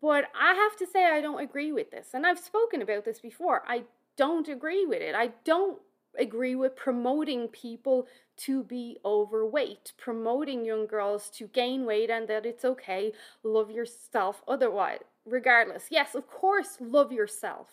But 0.02 0.26
I 0.40 0.54
have 0.54 0.76
to 0.78 0.88
say 0.88 1.06
I 1.06 1.22
don't 1.22 1.42
agree 1.42 1.72
with 1.72 1.92
this. 1.92 2.10
And 2.14 2.26
I've 2.26 2.40
spoken 2.40 2.82
about 2.82 3.06
this 3.06 3.20
before. 3.20 3.64
I 3.68 3.84
don't 4.22 4.50
agree 4.50 4.86
with 4.86 5.02
it. 5.02 5.16
I 5.16 5.32
don't 5.46 5.80
agree 6.20 6.54
with 6.54 6.76
promoting 6.76 7.48
people 7.48 8.08
to 8.38 8.64
be 8.64 8.98
overweight, 9.04 9.94
promoting 9.98 10.64
young 10.64 10.86
girls 10.86 11.28
to 11.32 11.48
gain 11.48 11.86
weight 11.86 12.12
and 12.12 12.28
that 12.28 12.46
it's 12.46 12.64
okay, 12.64 13.14
love 13.42 13.72
yourself 13.72 14.44
otherwise, 14.48 15.00
regardless. 15.26 15.86
Yes, 15.90 16.14
of 16.14 16.28
course, 16.28 16.78
love 16.80 17.12
yourself. 17.12 17.70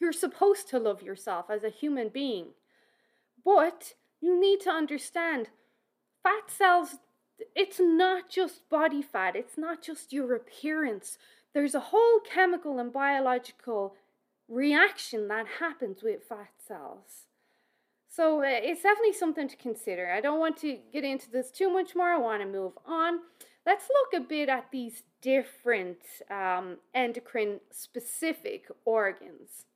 You're 0.00 0.14
supposed 0.14 0.70
to 0.70 0.78
love 0.78 1.02
yourself 1.02 1.50
as 1.50 1.64
a 1.64 1.68
human 1.68 2.08
being. 2.08 2.46
But 3.44 3.92
you 4.22 4.40
need 4.40 4.60
to 4.60 4.70
understand 4.70 5.48
fat 6.22 6.50
cells, 6.50 6.96
it's 7.54 7.78
not 7.78 8.30
just 8.30 8.66
body 8.70 9.02
fat, 9.02 9.36
it's 9.36 9.58
not 9.58 9.82
just 9.82 10.14
your 10.14 10.34
appearance. 10.34 11.18
There's 11.52 11.74
a 11.74 11.88
whole 11.92 12.20
chemical 12.20 12.78
and 12.78 12.90
biological 12.90 13.96
reaction 14.50 15.28
that 15.28 15.46
happens 15.60 16.02
with 16.02 16.24
fat 16.28 16.50
cells. 16.66 17.26
So 18.08 18.40
uh, 18.40 18.46
it's 18.46 18.82
definitely 18.82 19.12
something 19.12 19.48
to 19.48 19.56
consider. 19.56 20.10
I 20.10 20.20
don't 20.20 20.40
want 20.40 20.56
to 20.58 20.78
get 20.92 21.04
into 21.04 21.30
this 21.30 21.50
too 21.50 21.70
much 21.70 21.94
more. 21.94 22.08
I 22.08 22.18
want 22.18 22.42
to 22.42 22.48
move 22.48 22.72
on. 22.84 23.20
Let's 23.64 23.88
look 23.88 24.20
a 24.20 24.26
bit 24.26 24.48
at 24.48 24.66
these 24.72 25.04
different 25.22 25.98
um, 26.28 26.78
endocrine 26.92 27.60
specific 27.70 28.66
organs. 28.84 29.66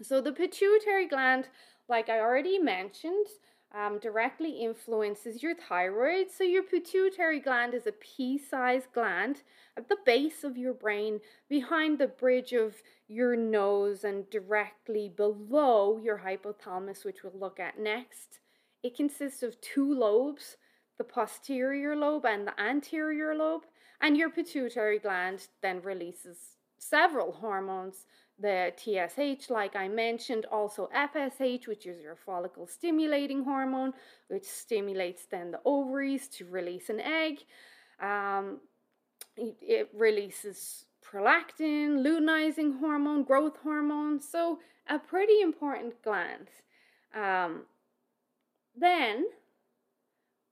So 0.00 0.20
the 0.20 0.32
pituitary 0.32 1.06
gland, 1.06 1.48
like 1.88 2.08
I 2.08 2.20
already 2.20 2.58
mentioned, 2.58 3.26
um, 3.74 3.98
directly 3.98 4.60
influences 4.62 5.42
your 5.42 5.54
thyroid. 5.54 6.30
So, 6.30 6.44
your 6.44 6.62
pituitary 6.62 7.40
gland 7.40 7.74
is 7.74 7.86
a 7.86 7.92
pea 7.92 8.38
sized 8.38 8.92
gland 8.92 9.42
at 9.76 9.88
the 9.88 9.98
base 10.04 10.44
of 10.44 10.56
your 10.56 10.74
brain, 10.74 11.20
behind 11.48 11.98
the 11.98 12.06
bridge 12.06 12.52
of 12.52 12.76
your 13.08 13.36
nose, 13.36 14.04
and 14.04 14.28
directly 14.30 15.08
below 15.14 15.98
your 15.98 16.22
hypothalamus, 16.24 17.04
which 17.04 17.22
we'll 17.22 17.38
look 17.38 17.60
at 17.60 17.78
next. 17.78 18.40
It 18.82 18.96
consists 18.96 19.42
of 19.42 19.60
two 19.60 19.92
lobes 19.92 20.56
the 20.98 21.04
posterior 21.04 21.94
lobe 21.94 22.26
and 22.26 22.46
the 22.46 22.60
anterior 22.60 23.34
lobe, 23.34 23.64
and 24.00 24.16
your 24.16 24.30
pituitary 24.30 24.98
gland 24.98 25.46
then 25.62 25.80
releases 25.80 26.56
several 26.78 27.32
hormones 27.32 28.06
the 28.40 28.72
TSH, 28.76 29.50
like 29.50 29.74
I 29.74 29.88
mentioned, 29.88 30.46
also 30.46 30.88
FSH, 30.94 31.66
which 31.66 31.86
is 31.86 32.00
your 32.00 32.16
follicle 32.16 32.66
stimulating 32.66 33.44
hormone, 33.44 33.92
which 34.28 34.44
stimulates 34.44 35.26
then 35.26 35.50
the 35.50 35.60
ovaries 35.64 36.28
to 36.28 36.44
release 36.44 36.88
an 36.88 37.00
egg. 37.00 37.44
Um, 38.00 38.60
it, 39.36 39.56
it 39.60 39.90
releases 39.92 40.84
prolactin, 41.04 42.04
luteinizing 42.04 42.78
hormone, 42.78 43.24
growth 43.24 43.56
hormone, 43.62 44.20
so 44.20 44.60
a 44.88 44.98
pretty 44.98 45.40
important 45.40 46.00
gland. 46.02 46.48
Um, 47.14 47.62
then 48.76 49.26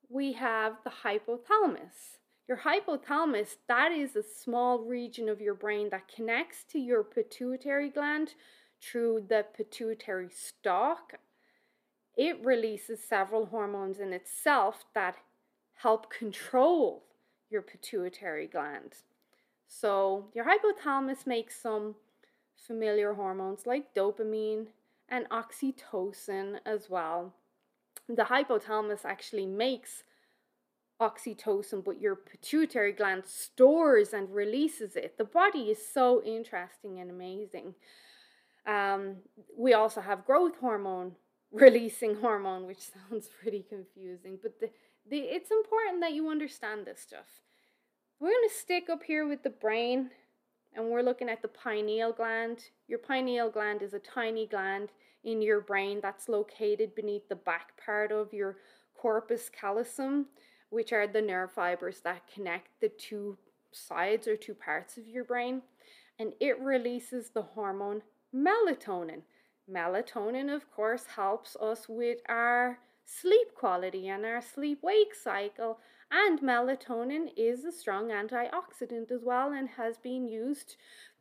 we 0.09 0.33
have 0.33 0.79
the 0.85 0.91
hypothalamus. 1.05 2.19
Your 2.49 2.59
hypothalamus, 2.59 3.57
that 3.67 3.91
is 3.91 4.15
a 4.15 4.23
small 4.23 4.79
region 4.79 5.29
of 5.29 5.41
your 5.41 5.55
brain 5.55 5.89
that 5.91 6.07
connects 6.09 6.65
to 6.71 6.79
your 6.79 7.03
pituitary 7.03 7.91
gland 7.91 8.35
through 8.81 9.27
the 9.29 9.45
pituitary 9.57 10.29
stalk. 10.31 11.15
It 12.17 12.45
releases 12.45 13.03
several 13.03 13.47
hormones 13.47 13.99
in 13.99 14.13
itself 14.13 14.85
that 14.95 15.17
help 15.75 16.09
control 16.11 17.03
your 17.51 17.63
pituitary 17.63 18.47
gland. 18.47 18.95
So, 19.67 20.27
your 20.33 20.45
hypothalamus 20.45 21.27
makes 21.27 21.61
some 21.61 21.97
familiar 22.57 23.15
hormones 23.15 23.67
like 23.67 23.93
dopamine 23.95 24.69
and 25.09 25.29
oxytocin 25.31 26.61
as 26.65 26.89
well. 26.89 27.35
The 28.09 28.25
hypothalamus 28.25 29.05
actually 29.05 29.47
makes 29.47 30.05
oxytocin, 31.01 31.85
but 31.85 32.01
your 32.01 32.17
pituitary 32.17 32.93
gland 32.93 33.25
stores 33.27 34.13
and 34.13 34.35
releases 34.35 34.97
it. 34.97 35.19
The 35.19 35.25
body 35.25 35.71
is 35.71 35.79
so 35.87 36.23
interesting 36.25 36.99
and 37.01 37.11
amazing. 37.11 37.75
Um, 38.67 39.17
we 39.57 39.75
also 39.75 40.01
have 40.01 40.25
growth 40.25 40.57
hormone 40.61 41.13
releasing 41.53 42.17
hormone, 42.17 42.67
which 42.67 42.81
sounds 43.11 43.29
pretty 43.41 43.65
confusing, 43.69 44.39
but 44.43 44.59
the, 44.61 44.71
the, 45.09 45.19
it's 45.19 45.51
important 45.51 46.01
that 46.01 46.13
you 46.13 46.29
understand 46.29 46.87
this 46.87 47.01
stuff. 47.01 47.43
We're 48.19 48.31
going 48.31 48.49
to 48.49 48.55
stick 48.55 48.89
up 48.91 49.03
here 49.03 49.29
with 49.29 49.43
the 49.43 49.51
brain 49.51 50.11
and 50.75 50.91
we're 50.91 51.03
looking 51.03 51.29
at 51.29 51.43
the 51.43 51.49
pineal 51.49 52.13
gland. 52.13 52.65
Your 52.89 52.99
pineal 52.99 53.51
gland 53.51 53.83
is 53.83 53.95
a 53.95 53.99
tiny 53.99 54.47
gland 54.47 54.91
in 55.25 55.43
your 55.43 55.61
brain 55.61 56.01
that's 56.03 56.29
located 56.29 56.95
beneath 56.95 57.29
the 57.29 57.37
back 57.37 57.73
part 57.83 58.13
of 58.13 58.33
your 58.33 58.57
corpus 58.97 59.51
callosum 59.51 60.27
which 60.71 60.93
are 60.93 61.07
the 61.07 61.23
nerve 61.23 61.53
fibers 61.53 62.01
that 62.01 62.27
connect 62.33 62.69
the 62.81 62.89
two 62.89 63.39
sides 63.73 64.27
or 64.27 64.37
two 64.37 64.55
parts 64.55 64.97
of 64.97 65.09
your 65.09 65.25
brain. 65.25 65.63
And 66.19 66.33
it 66.41 66.59
releases 66.61 67.31
the 67.31 67.43
hormone 67.43 68.03
melatonin. 68.35 69.23
Melatonin, 69.71 70.55
of 70.55 70.71
course, 70.71 71.05
helps 71.15 71.57
us 71.57 71.89
with 71.89 72.19
our 72.29 72.79
sleep 73.05 73.55
quality 73.55 74.09
and 74.09 74.25
our 74.25 74.41
sleep 74.41 74.81
wake 74.83 75.15
cycle. 75.15 75.79
And 76.11 76.41
melatonin 76.41 77.31
is 77.37 77.65
a 77.65 77.73
strong 77.73 78.11
antioxidant 78.11 79.11
as 79.11 79.25
well 79.25 79.53
and 79.53 79.69
has 79.71 79.99
been 79.99 80.29
used 80.29 80.77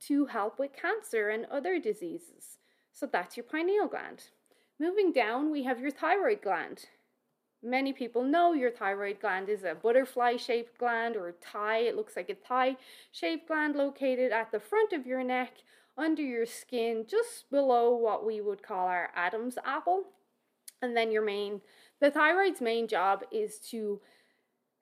to 0.07 0.25
help 0.27 0.59
with 0.59 0.71
cancer 0.73 1.29
and 1.29 1.45
other 1.45 1.79
diseases. 1.79 2.57
So 2.93 3.07
that's 3.11 3.35
your 3.35 3.45
pineal 3.45 3.87
gland. 3.87 4.25
Moving 4.79 5.11
down, 5.11 5.51
we 5.51 5.63
have 5.63 5.79
your 5.79 5.91
thyroid 5.91 6.41
gland. 6.41 6.85
Many 7.65 7.93
people 7.93 8.23
know 8.23 8.53
your 8.53 8.69
thyroid 8.69 9.19
gland 9.19 9.49
is 9.49 9.63
a 9.63 9.73
butterfly 9.73 10.37
shaped 10.37 10.77
gland 10.77 11.15
or 11.15 11.33
tie. 11.41 11.79
It 11.79 11.95
looks 11.95 12.15
like 12.15 12.29
a 12.29 12.35
tie 12.35 12.77
shaped 13.11 13.47
gland 13.47 13.75
located 13.75 14.31
at 14.31 14.51
the 14.51 14.59
front 14.59 14.93
of 14.93 15.07
your 15.07 15.23
neck, 15.23 15.63
under 15.97 16.21
your 16.21 16.45
skin, 16.45 17.05
just 17.09 17.49
below 17.49 17.95
what 17.95 18.23
we 18.23 18.39
would 18.39 18.61
call 18.61 18.85
our 18.87 19.09
Adam's 19.15 19.57
apple. 19.65 20.03
And 20.83 20.95
then 20.95 21.11
your 21.11 21.25
main, 21.25 21.61
the 21.99 22.11
thyroid's 22.11 22.61
main 22.61 22.87
job 22.87 23.23
is 23.31 23.57
to 23.71 23.99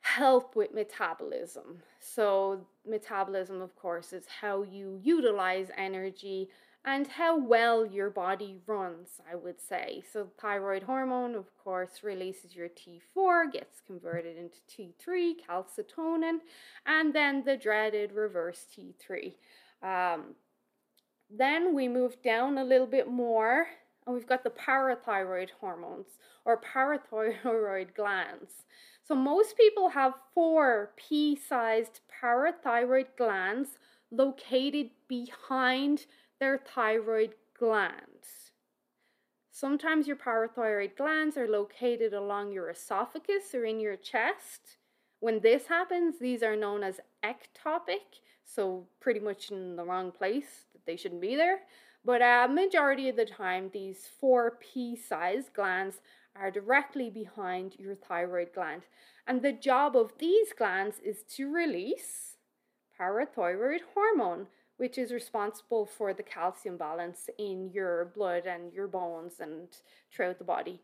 help 0.02 0.54
with 0.54 0.74
metabolism. 0.74 1.78
So, 2.02 2.68
metabolism, 2.86 3.62
of 3.62 3.78
course, 3.78 4.12
is 4.12 4.26
how 4.42 4.64
you 4.64 5.00
utilize 5.02 5.70
energy 5.78 6.50
and 6.86 7.08
how 7.08 7.38
well 7.38 7.86
your 7.86 8.10
body 8.10 8.58
runs, 8.68 9.22
I 9.32 9.36
would 9.36 9.62
say. 9.62 10.04
So, 10.12 10.28
thyroid 10.40 10.84
hormone, 10.84 11.34
of 11.36 11.46
course, 11.64 12.04
releases 12.04 12.56
your 12.56 12.68
T4, 12.68 13.52
gets 13.52 13.80
converted 13.80 14.36
into 14.38 14.58
T3, 14.70 15.36
calcitonin, 15.50 16.40
and 16.86 17.14
then 17.14 17.44
the 17.46 17.56
dreaded 17.56 18.12
reverse 18.12 18.68
T3. 18.76 19.34
Um, 19.82 20.36
then 21.30 21.74
we 21.74 21.88
move 21.88 22.22
down 22.22 22.58
a 22.58 22.66
little 22.66 22.88
bit 22.88 23.08
more, 23.08 23.68
and 24.06 24.14
we've 24.14 24.28
got 24.28 24.44
the 24.44 24.50
parathyroid 24.50 25.52
hormones 25.62 26.18
or 26.44 26.60
parathyroid 26.60 27.94
glands. 27.96 28.66
So, 29.08 29.16
most 29.16 29.56
people 29.56 29.90
have 29.90 30.14
four 30.34 30.92
pea 30.98 31.38
sized 31.38 32.02
parathyroid 32.22 33.16
glands 33.18 33.78
located 34.12 34.92
behind 35.08 36.06
their 36.44 36.58
thyroid 36.58 37.36
glands. 37.58 38.52
Sometimes 39.50 40.08
your 40.08 40.18
parathyroid 40.18 40.98
glands 40.98 41.38
are 41.38 41.48
located 41.48 42.14
along 42.14 42.52
your 42.52 42.70
esophagus 42.70 43.56
or 43.56 43.64
in 43.64 43.80
your 43.80 43.96
chest. 43.96 44.76
When 45.22 45.40
this 45.40 45.68
happens, 45.68 46.20
these 46.20 46.44
are 46.44 46.58
known 46.58 46.84
as 46.84 47.00
ectopic, 47.24 48.20
so 48.44 48.88
pretty 49.00 49.22
much 49.22 49.52
in 49.52 49.78
the 49.78 49.86
wrong 49.86 50.12
place, 50.12 50.66
they 50.86 50.98
shouldn't 50.98 51.22
be 51.22 51.38
there. 51.38 51.60
But 52.04 52.22
a 52.22 52.44
uh, 52.44 52.48
majority 52.50 53.08
of 53.08 53.16
the 53.16 53.26
time, 53.26 53.70
these 53.72 54.06
four 54.20 54.58
pea 54.60 54.98
sized 54.98 55.54
glands 55.54 56.02
are 56.36 56.52
directly 56.52 57.10
behind 57.10 57.76
your 57.80 57.96
thyroid 57.96 58.50
gland. 58.54 58.82
And 59.26 59.42
the 59.42 59.54
job 59.54 59.96
of 59.96 60.18
these 60.20 60.52
glands 60.52 60.98
is 61.00 61.24
to 61.38 61.50
release 61.50 62.36
parathyroid 63.00 63.80
hormone, 63.94 64.48
which 64.84 64.98
is 64.98 65.14
responsible 65.14 65.86
for 65.86 66.14
the 66.14 66.22
calcium 66.22 66.76
balance 66.76 67.30
in 67.38 67.72
your 67.72 68.12
blood 68.14 68.46
and 68.46 68.74
your 68.74 68.86
bones 68.86 69.36
and 69.40 69.70
throughout 70.12 70.38
the 70.38 70.44
body. 70.44 70.82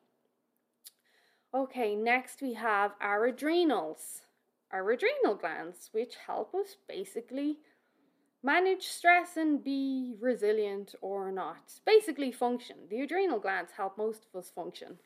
Okay, 1.53 1.97
next 1.97 2.41
we 2.41 2.53
have 2.53 2.93
our 3.01 3.25
adrenals, 3.25 4.21
our 4.71 4.89
adrenal 4.89 5.35
glands, 5.35 5.89
which 5.91 6.13
help 6.27 6.55
us 6.55 6.77
basically 6.87 7.57
manage 8.41 8.87
stress 8.87 9.35
and 9.35 9.61
be 9.65 10.15
resilient 10.21 10.95
or 11.01 11.29
not. 11.29 11.81
Basically, 11.85 12.31
function. 12.31 12.77
The 12.89 13.01
adrenal 13.01 13.39
glands 13.39 13.73
help 13.75 13.97
most 13.97 14.27
of 14.27 14.39
us 14.39 14.49
function. 14.49 14.97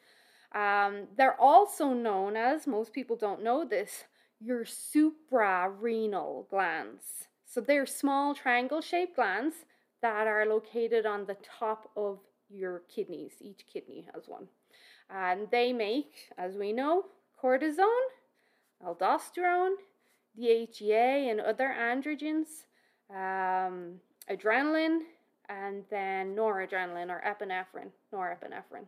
Um, 0.53 1.07
they're 1.17 1.41
also 1.41 1.93
known 1.93 2.37
as, 2.37 2.67
most 2.67 2.93
people 2.93 3.15
don't 3.15 3.41
know 3.41 3.65
this, 3.65 4.03
your 4.39 4.65
suprarenal 4.65 6.47
glands. 6.47 7.25
So 7.53 7.61
they're 7.61 7.85
small 7.85 8.33
triangle 8.33 8.81
shaped 8.81 9.15
glands 9.15 9.57
that 10.01 10.25
are 10.25 10.43
located 10.43 11.05
on 11.05 11.27
the 11.27 11.37
top 11.43 11.91
of 11.95 12.17
your 12.49 12.81
kidneys. 12.93 13.33
Each 13.41 13.63
kidney 13.71 14.07
has 14.11 14.23
one. 14.27 14.47
And 15.07 15.47
they 15.51 15.71
make, 15.71 16.31
as 16.35 16.55
we 16.55 16.73
know, 16.73 17.05
cortisone, 17.39 18.07
aldosterone, 18.83 19.75
DHEA, 20.35 21.29
and 21.29 21.39
other 21.39 21.71
androgens, 21.79 22.65
um, 23.11 23.99
adrenaline, 24.27 25.01
and 25.47 25.83
then 25.91 26.35
noradrenaline 26.35 27.09
or 27.09 27.21
epinephrine, 27.23 27.91
norepinephrine. 28.11 28.87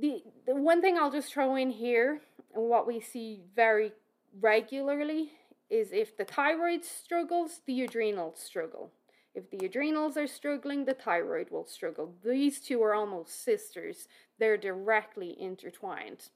The, 0.00 0.22
the 0.46 0.54
one 0.54 0.80
thing 0.80 0.96
I'll 0.96 1.12
just 1.12 1.30
throw 1.30 1.56
in 1.56 1.68
here, 1.68 2.22
and 2.54 2.70
what 2.70 2.86
we 2.86 3.02
see 3.02 3.42
very 3.54 3.92
regularly 4.40 5.32
is 5.72 5.90
if 5.92 6.16
the 6.16 6.24
thyroid 6.24 6.84
struggles, 6.84 7.60
the 7.66 7.82
adrenals 7.82 8.38
struggle. 8.38 8.90
If 9.34 9.50
the 9.50 9.64
adrenals 9.64 10.18
are 10.18 10.26
struggling, 10.26 10.84
the 10.84 10.94
thyroid 10.94 11.50
will 11.50 11.64
struggle. 11.64 12.14
These 12.22 12.60
two 12.60 12.82
are 12.82 12.94
almost 12.94 13.42
sisters, 13.42 14.06
they're 14.38 14.58
directly 14.58 15.34
intertwined. 15.40 16.28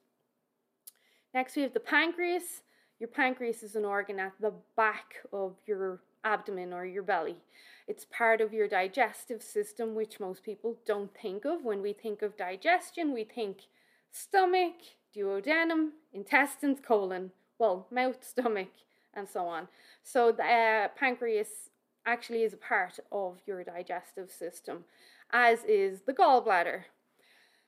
Next, 1.34 1.54
we 1.54 1.62
have 1.62 1.74
the 1.74 1.80
pancreas. 1.80 2.62
Your 2.98 3.08
pancreas 3.08 3.62
is 3.62 3.76
an 3.76 3.84
organ 3.84 4.18
at 4.18 4.32
the 4.40 4.54
back 4.74 5.16
of 5.30 5.56
your 5.66 6.00
abdomen 6.24 6.72
or 6.72 6.86
your 6.86 7.02
belly. 7.02 7.36
It's 7.86 8.06
part 8.06 8.40
of 8.40 8.54
your 8.54 8.66
digestive 8.66 9.42
system, 9.42 9.94
which 9.94 10.18
most 10.18 10.42
people 10.42 10.78
don't 10.86 11.14
think 11.14 11.44
of. 11.44 11.62
When 11.62 11.82
we 11.82 11.92
think 11.92 12.22
of 12.22 12.38
digestion, 12.38 13.12
we 13.12 13.24
think 13.24 13.58
stomach, 14.10 14.76
duodenum, 15.14 15.90
intestines, 16.14 16.80
colon, 16.80 17.32
well, 17.58 17.86
mouth, 17.90 18.24
stomach, 18.26 18.70
and 19.16 19.28
so 19.28 19.46
on. 19.46 19.68
So 20.02 20.30
the 20.30 20.44
uh, 20.44 20.88
pancreas 20.96 21.70
actually 22.04 22.42
is 22.42 22.52
a 22.52 22.58
part 22.58 22.98
of 23.10 23.40
your 23.46 23.64
digestive 23.64 24.30
system, 24.30 24.84
as 25.32 25.64
is 25.64 26.02
the 26.02 26.12
gallbladder. 26.12 26.82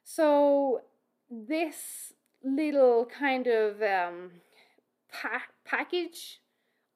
So 0.05 0.83
this 1.29 2.13
little 2.45 3.07
kind 3.07 3.47
of 3.47 3.83
um, 3.83 4.31
pa- 5.13 5.43
package 5.65 6.41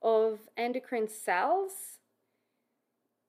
of 0.00 0.40
endocrine 0.56 1.08
cells 1.08 1.98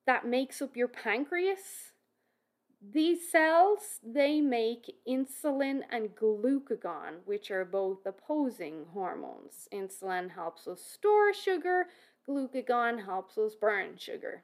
that 0.06 0.28
makes 0.28 0.62
up 0.62 0.76
your 0.76 0.88
pancreas 0.88 1.93
these 2.92 3.30
cells 3.32 4.00
they 4.04 4.42
make 4.42 4.96
insulin 5.08 5.82
and 5.92 6.16
glucagon 6.16 7.16
which 7.26 7.50
are 7.50 7.64
both 7.64 8.06
opposing 8.06 8.86
hormones. 8.94 9.70
Insulin 9.74 10.30
helps 10.30 10.68
us 10.68 10.82
store 10.82 11.34
sugar 11.34 11.86
glucagon 12.28 13.06
helps 13.06 13.38
us 13.38 13.56
burn 13.56 13.98
sugar. 13.98 14.44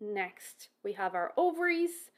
Next 0.00 0.68
we 0.84 0.92
have 0.92 1.14
our 1.14 1.32
ovaries. 1.36 2.10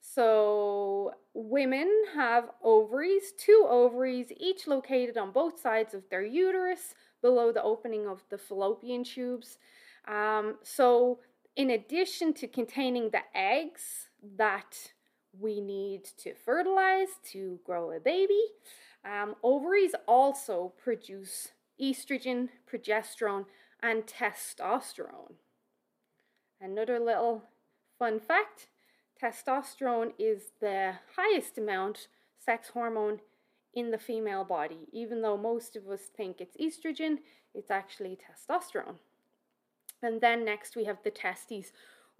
So 0.00 1.14
women 1.34 1.88
have 2.14 2.50
ovaries 2.62 3.32
two 3.36 3.66
ovaries 3.68 4.32
each 4.36 4.66
located 4.66 5.16
on 5.16 5.32
both 5.32 5.60
sides 5.60 5.94
of 5.94 6.08
their 6.08 6.24
uterus 6.24 6.94
below 7.20 7.52
the 7.52 7.62
opening 7.62 8.06
of 8.06 8.22
the 8.28 8.38
fallopian 8.38 9.04
tubes. 9.04 9.58
Um, 10.06 10.56
so 10.62 11.20
in 11.56 11.70
addition 11.70 12.32
to 12.34 12.46
containing 12.48 13.10
the 13.10 13.22
eggs 13.34 14.08
that 14.36 14.92
we 15.38 15.60
need 15.60 16.04
to 16.18 16.34
fertilize 16.34 17.08
to 17.32 17.58
grow 17.64 17.90
a 17.90 18.00
baby, 18.00 18.40
um, 19.04 19.34
ovaries 19.42 19.94
also 20.06 20.72
produce 20.82 21.48
estrogen, 21.80 22.48
progesterone, 22.70 23.46
and 23.82 24.04
testosterone. 24.06 25.34
Another 26.60 27.00
little 27.00 27.44
fun 27.98 28.20
fact 28.20 28.68
testosterone 29.22 30.12
is 30.18 30.52
the 30.60 30.94
highest 31.16 31.58
amount 31.58 32.08
sex 32.38 32.70
hormone 32.70 33.20
in 33.74 33.90
the 33.90 33.98
female 33.98 34.44
body. 34.44 34.88
Even 34.92 35.22
though 35.22 35.36
most 35.36 35.76
of 35.76 35.88
us 35.88 36.02
think 36.16 36.40
it's 36.40 36.56
estrogen, 36.56 37.18
it's 37.54 37.70
actually 37.70 38.16
testosterone. 38.16 38.96
And 40.02 40.20
then 40.20 40.44
next 40.44 40.76
we 40.76 40.84
have 40.84 40.98
the 41.04 41.10
testes 41.10 41.72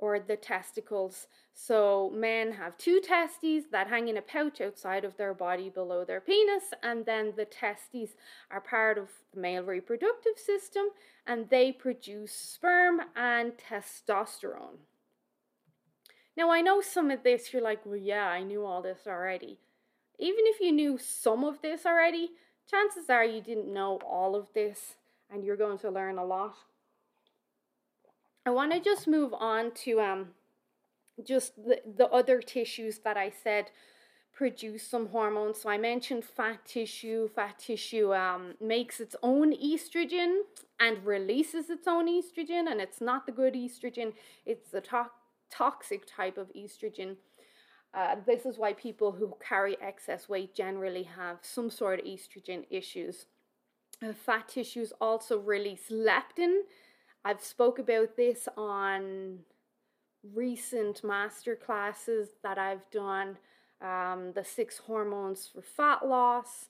or 0.03 0.19
the 0.19 0.35
testicles. 0.35 1.29
So 1.55 2.11
men 2.13 2.51
have 2.51 2.77
two 2.77 3.01
testes 3.01 3.67
that 3.71 3.87
hang 3.87 4.09
in 4.09 4.17
a 4.17 4.21
pouch 4.21 4.61
outside 4.61 5.05
of 5.05 5.17
their 5.17 5.33
body 5.33 5.71
below 5.71 6.05
their 6.05 6.21
penis, 6.21 6.65
and 6.83 7.07
then 7.07 7.35
the 7.37 7.45
testes 7.45 8.17
are 8.51 8.61
part 8.61 8.99
of 8.99 9.11
the 9.33 9.39
male 9.39 9.63
reproductive 9.63 10.37
system 10.37 10.87
and 11.25 11.49
they 11.51 11.71
produce 11.71 12.33
sperm 12.33 13.01
and 13.15 13.53
testosterone. 13.57 14.79
Now, 16.37 16.51
I 16.51 16.63
know 16.63 16.81
some 16.81 17.13
of 17.13 17.23
this, 17.23 17.53
you're 17.53 17.63
like, 17.63 17.87
well, 17.87 17.95
yeah, 17.95 18.27
I 18.27 18.43
knew 18.43 18.65
all 18.65 18.83
this 18.83 19.07
already. 19.07 19.61
Even 20.19 20.41
if 20.47 20.61
you 20.61 20.73
knew 20.73 20.99
some 20.99 21.45
of 21.45 21.63
this 21.63 21.87
already, 21.87 22.31
chances 22.69 23.09
are 23.09 23.25
you 23.25 23.41
didn't 23.41 23.73
know 23.73 24.01
all 24.05 24.35
of 24.35 24.49
this 24.53 24.97
and 25.31 25.45
you're 25.45 25.57
going 25.57 25.79
to 25.79 25.91
learn 25.91 26.19
a 26.19 26.25
lot. 26.25 26.57
I 28.45 28.51
want 28.51 28.73
to 28.73 28.81
just 28.81 29.07
move 29.07 29.33
on 29.35 29.71
to 29.85 30.01
um, 30.01 30.29
just 31.25 31.57
the, 31.57 31.81
the 31.97 32.09
other 32.09 32.41
tissues 32.41 32.99
that 33.05 33.17
I 33.17 33.31
said 33.31 33.71
produce 34.33 34.87
some 34.87 35.09
hormones. 35.09 35.61
So 35.63 35.69
I 35.69 35.79
mentioned 35.79 36.25
fat 36.25 36.65
tissue. 36.65 37.29
Fat 37.29 37.59
tissue 37.59 38.13
um, 38.15 38.55
makes 38.61 38.99
its 38.99 39.15
own 39.23 39.55
estrogen 39.55 40.41
and 40.81 41.05
releases 41.05 41.71
its 41.71 41.87
own 41.87 42.09
estrogen, 42.09 42.71
and 42.71 42.81
it's 42.81 43.01
not 43.01 43.27
the 43.27 43.33
good 43.33 43.55
estrogen, 43.55 44.13
it's 44.45 44.71
the 44.71 44.81
to- 44.81 45.11
toxic 45.51 46.03
type 46.07 46.39
of 46.39 46.53
estrogen. 46.55 47.17
Uh, 47.95 48.17
this 48.27 48.47
is 48.47 48.59
why 48.59 48.73
people 48.73 49.13
who 49.13 49.37
carry 49.47 49.77
excess 49.81 50.29
weight 50.29 50.55
generally 50.55 51.03
have 51.03 51.39
some 51.43 51.71
sort 51.71 52.01
of 52.01 52.07
estrogen 52.07 52.65
issues. 52.71 53.27
Uh, 54.03 54.13
fat 54.13 54.49
tissues 54.49 54.93
also 55.01 55.39
release 55.39 55.91
leptin, 55.91 56.63
I've 57.25 57.43
spoke 57.43 57.79
about 57.79 58.17
this 58.17 58.49
on 58.57 59.41
recent 60.35 61.05
master 61.05 61.57
classes 61.57 62.31
that 62.43 62.59
I've 62.59 62.89
done. 62.91 63.39
Um, 63.81 64.33
the 64.35 64.45
six 64.45 64.79
hormones 64.79 65.51
for 65.53 65.61
fat 65.61 66.07
loss, 66.07 66.69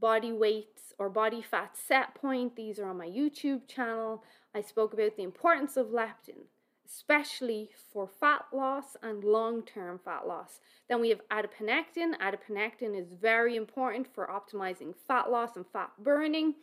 body 0.00 0.32
weight 0.32 0.80
or 0.98 1.08
body 1.08 1.42
fat 1.42 1.76
set 1.76 2.14
point. 2.14 2.56
These 2.56 2.78
are 2.78 2.88
on 2.88 2.98
my 2.98 3.06
YouTube 3.06 3.68
channel. 3.68 4.24
I 4.54 4.60
spoke 4.60 4.92
about 4.92 5.16
the 5.16 5.22
importance 5.22 5.76
of 5.76 5.88
leptin, 5.88 6.46
especially 6.86 7.70
for 7.92 8.08
fat 8.08 8.46
loss 8.52 8.96
and 9.02 9.22
long 9.22 9.62
term 9.62 10.00
fat 10.04 10.26
loss. 10.26 10.58
Then 10.88 11.00
we 11.00 11.10
have 11.10 11.20
adiponectin. 11.28 12.18
Adiponectin 12.18 13.00
is 13.00 13.12
very 13.12 13.54
important 13.54 14.08
for 14.12 14.26
optimizing 14.28 14.94
fat 15.06 15.30
loss 15.30 15.56
and 15.56 15.66
fat 15.72 15.90
burning. 15.98 16.54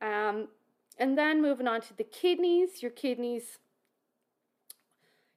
Um, 0.00 0.48
and 0.98 1.16
then 1.16 1.42
moving 1.42 1.68
on 1.68 1.80
to 1.82 1.96
the 1.96 2.04
kidneys, 2.04 2.82
your 2.82 2.90
kidneys, 2.90 3.58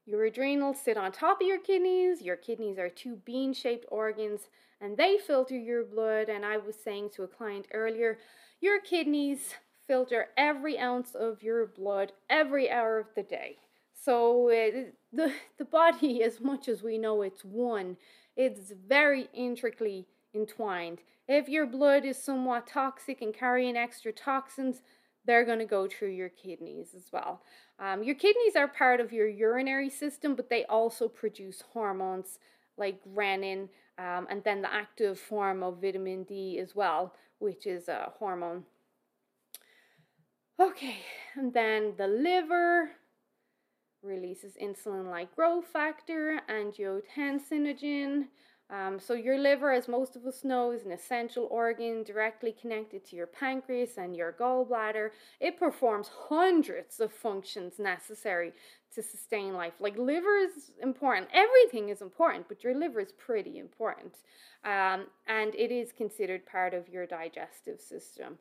your 0.09 0.25
adrenals 0.25 0.81
sit 0.81 0.97
on 0.97 1.11
top 1.11 1.39
of 1.39 1.45
your 1.45 1.59
kidneys. 1.59 2.23
Your 2.23 2.35
kidneys 2.35 2.79
are 2.79 2.89
two 2.89 3.17
bean 3.25 3.53
shaped 3.53 3.85
organs 3.89 4.49
and 4.81 4.97
they 4.97 5.19
filter 5.19 5.55
your 5.55 5.83
blood. 5.83 6.29
And 6.29 6.43
I 6.43 6.57
was 6.57 6.75
saying 6.83 7.11
to 7.11 7.23
a 7.23 7.27
client 7.27 7.67
earlier, 7.71 8.17
your 8.59 8.81
kidneys 8.81 9.53
filter 9.85 10.29
every 10.35 10.79
ounce 10.79 11.13
of 11.13 11.43
your 11.43 11.67
blood 11.67 12.13
every 12.27 12.71
hour 12.71 12.97
of 12.97 13.07
the 13.15 13.21
day. 13.21 13.57
So 13.93 14.49
uh, 14.49 14.89
the 15.13 15.33
the 15.59 15.65
body, 15.65 16.23
as 16.29 16.39
much 16.39 16.67
as 16.67 16.81
we 16.81 16.97
know 16.97 17.21
it's 17.21 17.45
one, 17.45 17.95
it's 18.35 18.71
very 18.71 19.29
intricately 19.31 20.07
entwined. 20.33 21.01
If 21.27 21.47
your 21.47 21.67
blood 21.67 22.03
is 22.03 22.17
somewhat 22.17 22.65
toxic 22.65 23.21
and 23.21 23.31
carrying 23.31 23.77
extra 23.77 24.11
toxins, 24.11 24.81
they're 25.29 25.45
going 25.45 25.59
to 25.59 25.65
go 25.65 25.87
through 25.87 26.09
your 26.09 26.29
kidneys 26.29 26.95
as 26.95 27.11
well. 27.13 27.43
Um, 27.77 28.01
your 28.01 28.15
kidneys 28.15 28.55
are 28.55 28.67
part 28.67 28.99
of 28.99 29.13
your 29.13 29.27
urinary 29.27 29.89
system, 29.89 30.33
but 30.33 30.49
they 30.49 30.65
also 30.65 31.07
produce 31.07 31.61
hormones 31.71 32.39
like 32.77 32.99
renin 33.15 33.69
um, 33.99 34.25
and 34.31 34.43
then 34.43 34.63
the 34.63 34.73
active 34.73 35.19
form 35.19 35.61
of 35.61 35.81
vitamin 35.81 36.23
D 36.23 36.57
as 36.57 36.75
well, 36.75 37.13
which 37.37 37.67
is 37.67 37.89
a 37.89 38.11
hormone. 38.17 38.63
Okay, 40.59 40.97
and 41.35 41.53
then 41.53 41.93
the 41.97 42.07
liver 42.07 42.89
releases 44.01 44.57
insulin 44.61 45.11
like 45.11 45.35
growth 45.35 45.67
factor, 45.67 46.41
angiotensinogen, 46.49 48.25
um, 48.71 48.99
so, 48.99 49.13
your 49.13 49.39
liver, 49.39 49.71
as 49.71 49.87
most 49.87 50.15
of 50.15 50.25
us 50.25 50.43
know, 50.43 50.71
is 50.71 50.85
an 50.85 50.91
essential 50.91 51.47
organ 51.49 52.03
directly 52.03 52.51
connected 52.51 53.03
to 53.05 53.15
your 53.15 53.25
pancreas 53.25 53.97
and 53.97 54.15
your 54.15 54.31
gallbladder. 54.33 55.09
It 55.39 55.59
performs 55.59 56.11
hundreds 56.29 56.99
of 56.99 57.11
functions 57.11 57.79
necessary 57.79 58.53
to 58.93 59.01
sustain 59.01 59.55
life. 59.55 59.73
Like, 59.79 59.97
liver 59.97 60.37
is 60.37 60.71
important, 60.83 61.29
everything 61.33 61.89
is 61.89 62.01
important, 62.01 62.47
but 62.47 62.63
your 62.63 62.75
liver 62.75 62.99
is 62.99 63.11
pretty 63.11 63.57
important. 63.57 64.17
Um, 64.63 65.07
and 65.27 65.55
it 65.55 65.71
is 65.71 65.91
considered 65.91 66.45
part 66.45 66.75
of 66.75 66.89
your 66.89 67.07
digestive 67.07 67.79
system. 67.79 68.37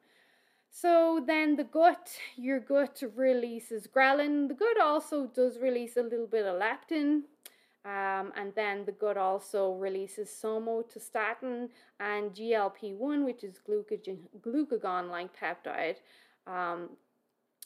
So 0.71 1.25
then 1.27 1.57
the 1.57 1.65
gut, 1.65 2.11
your 2.37 2.61
gut 2.61 3.03
releases 3.17 3.87
ghrelin. 3.87 4.49
The 4.49 4.55
gut 4.55 4.79
also 4.83 5.27
does 5.27 5.59
release 5.59 5.97
a 5.97 6.03
little 6.03 6.27
bit 6.27 6.45
of 6.45 6.61
leptin. 6.61 7.23
Um, 7.85 8.33
and 8.37 8.53
then 8.55 8.85
the 8.85 8.93
gut 8.93 9.17
also 9.17 9.73
releases 9.75 10.29
somatostatin 10.29 11.69
and 12.01 12.33
GLP-1, 12.33 13.25
which 13.25 13.45
is 13.45 13.61
glucagon-like 13.67 15.31
peptide. 15.37 15.97
Um, 16.47 16.91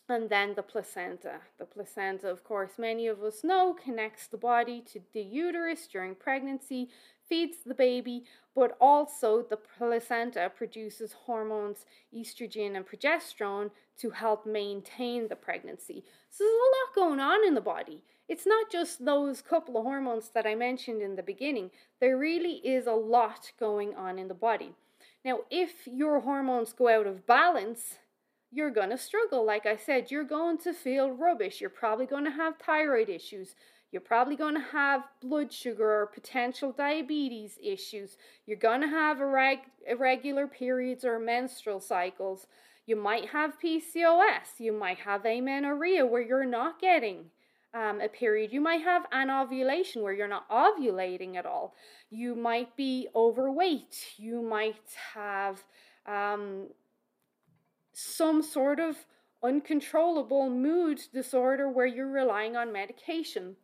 and 0.09 0.29
then 0.29 0.55
the 0.55 0.63
placenta. 0.63 1.41
The 1.59 1.65
placenta, 1.65 2.29
of 2.29 2.45
course, 2.45 2.73
many 2.79 3.07
of 3.07 3.23
us 3.23 3.43
know, 3.43 3.73
connects 3.73 4.27
the 4.27 4.37
body 4.37 4.83
to 4.93 5.01
the 5.13 5.23
uterus 5.23 5.87
during 5.87 6.15
pregnancy, 6.15 6.91
feeds 7.29 7.59
the 7.65 7.75
baby, 7.75 8.25
but 8.55 8.77
also 8.81 9.43
the 9.43 9.57
placenta 9.57 10.51
produces 10.55 11.15
hormones, 11.25 11.87
estrogen 12.15 12.77
and 12.77 12.87
progesterone, 12.87 13.71
to 13.99 14.11
help 14.11 14.45
maintain 14.45 15.29
the 15.29 15.37
pregnancy. 15.37 16.05
So 16.31 16.45
there's 16.45 16.53
a 16.53 17.01
lot 17.01 17.09
going 17.09 17.21
on 17.21 17.47
in 17.47 17.55
the 17.55 17.61
body. 17.61 18.03
It's 18.33 18.47
not 18.47 18.71
just 18.71 19.05
those 19.05 19.43
couple 19.43 19.77
of 19.77 19.85
hormones 19.85 20.31
that 20.31 20.47
I 20.47 20.55
mentioned 20.55 21.03
in 21.03 21.17
the 21.17 21.23
beginning, 21.23 21.71
there 22.01 22.17
really 22.17 22.63
is 22.65 22.87
a 22.87 22.95
lot 22.95 23.53
going 23.61 23.95
on 23.95 24.19
in 24.19 24.29
the 24.29 24.33
body. 24.33 24.73
Now, 25.23 25.41
if 25.51 25.87
your 25.87 26.21
hormones 26.21 26.73
go 26.73 26.89
out 26.89 27.07
of 27.07 27.27
balance, 27.27 27.99
you're 28.51 28.71
going 28.71 28.89
to 28.89 28.97
struggle. 28.97 29.45
Like 29.45 29.67
I 29.67 29.77
said, 29.77 30.11
you're 30.11 30.25
going 30.25 30.57
to 30.61 30.73
feel 30.73 31.11
rubbish. 31.11 31.61
You're 31.61 31.69
probably 31.69 32.07
going 32.07 32.25
to 32.25 32.31
have 32.31 32.57
thyroid 32.57 33.11
issues. 33.11 33.55
You're 33.91 34.01
probably 34.01 34.37
going 34.37 34.55
to 34.55 34.67
have 34.73 35.03
blood 35.21 35.53
sugar 35.53 36.01
or 36.01 36.07
potential 36.07 36.73
diabetes 36.73 37.59
issues. 37.63 38.17
You're 38.47 38.57
going 38.57 38.81
to 38.81 38.89
have 38.89 39.19
irreg- 39.19 39.69
irregular 39.87 40.47
periods 40.47 41.05
or 41.05 41.19
menstrual 41.19 41.81
cycles. 41.81 42.47
You 42.87 42.97
might 42.97 43.29
have 43.29 43.61
PCOS. 43.61 44.59
You 44.59 44.73
might 44.73 45.01
have 45.01 45.27
amenorrhea 45.27 46.07
where 46.07 46.23
you're 46.23 46.47
not 46.47 46.81
getting 46.81 47.27
um, 47.75 48.01
a 48.01 48.09
period. 48.09 48.53
You 48.53 48.61
might 48.61 48.83
have 48.83 49.07
anovulation 49.13 50.03
where 50.03 50.13
you're 50.13 50.29
not 50.29 50.49
ovulating 50.51 51.37
at 51.37 51.47
all. 51.47 51.75
You 52.11 52.35
might 52.35 52.77
be 52.77 53.09
overweight. 53.15 53.97
You 54.17 54.43
might 54.43 54.77
have 55.15 55.63
um, 56.07 56.69
some 57.93 58.43
sort 58.43 58.79
of 58.81 58.97
uncontrollable 59.43 60.49
mood 60.51 61.01
disorder 61.13 61.69
where 61.69 61.87
you're 61.87 62.11
relying 62.11 62.57
on 62.57 62.73
medication. 62.73 63.57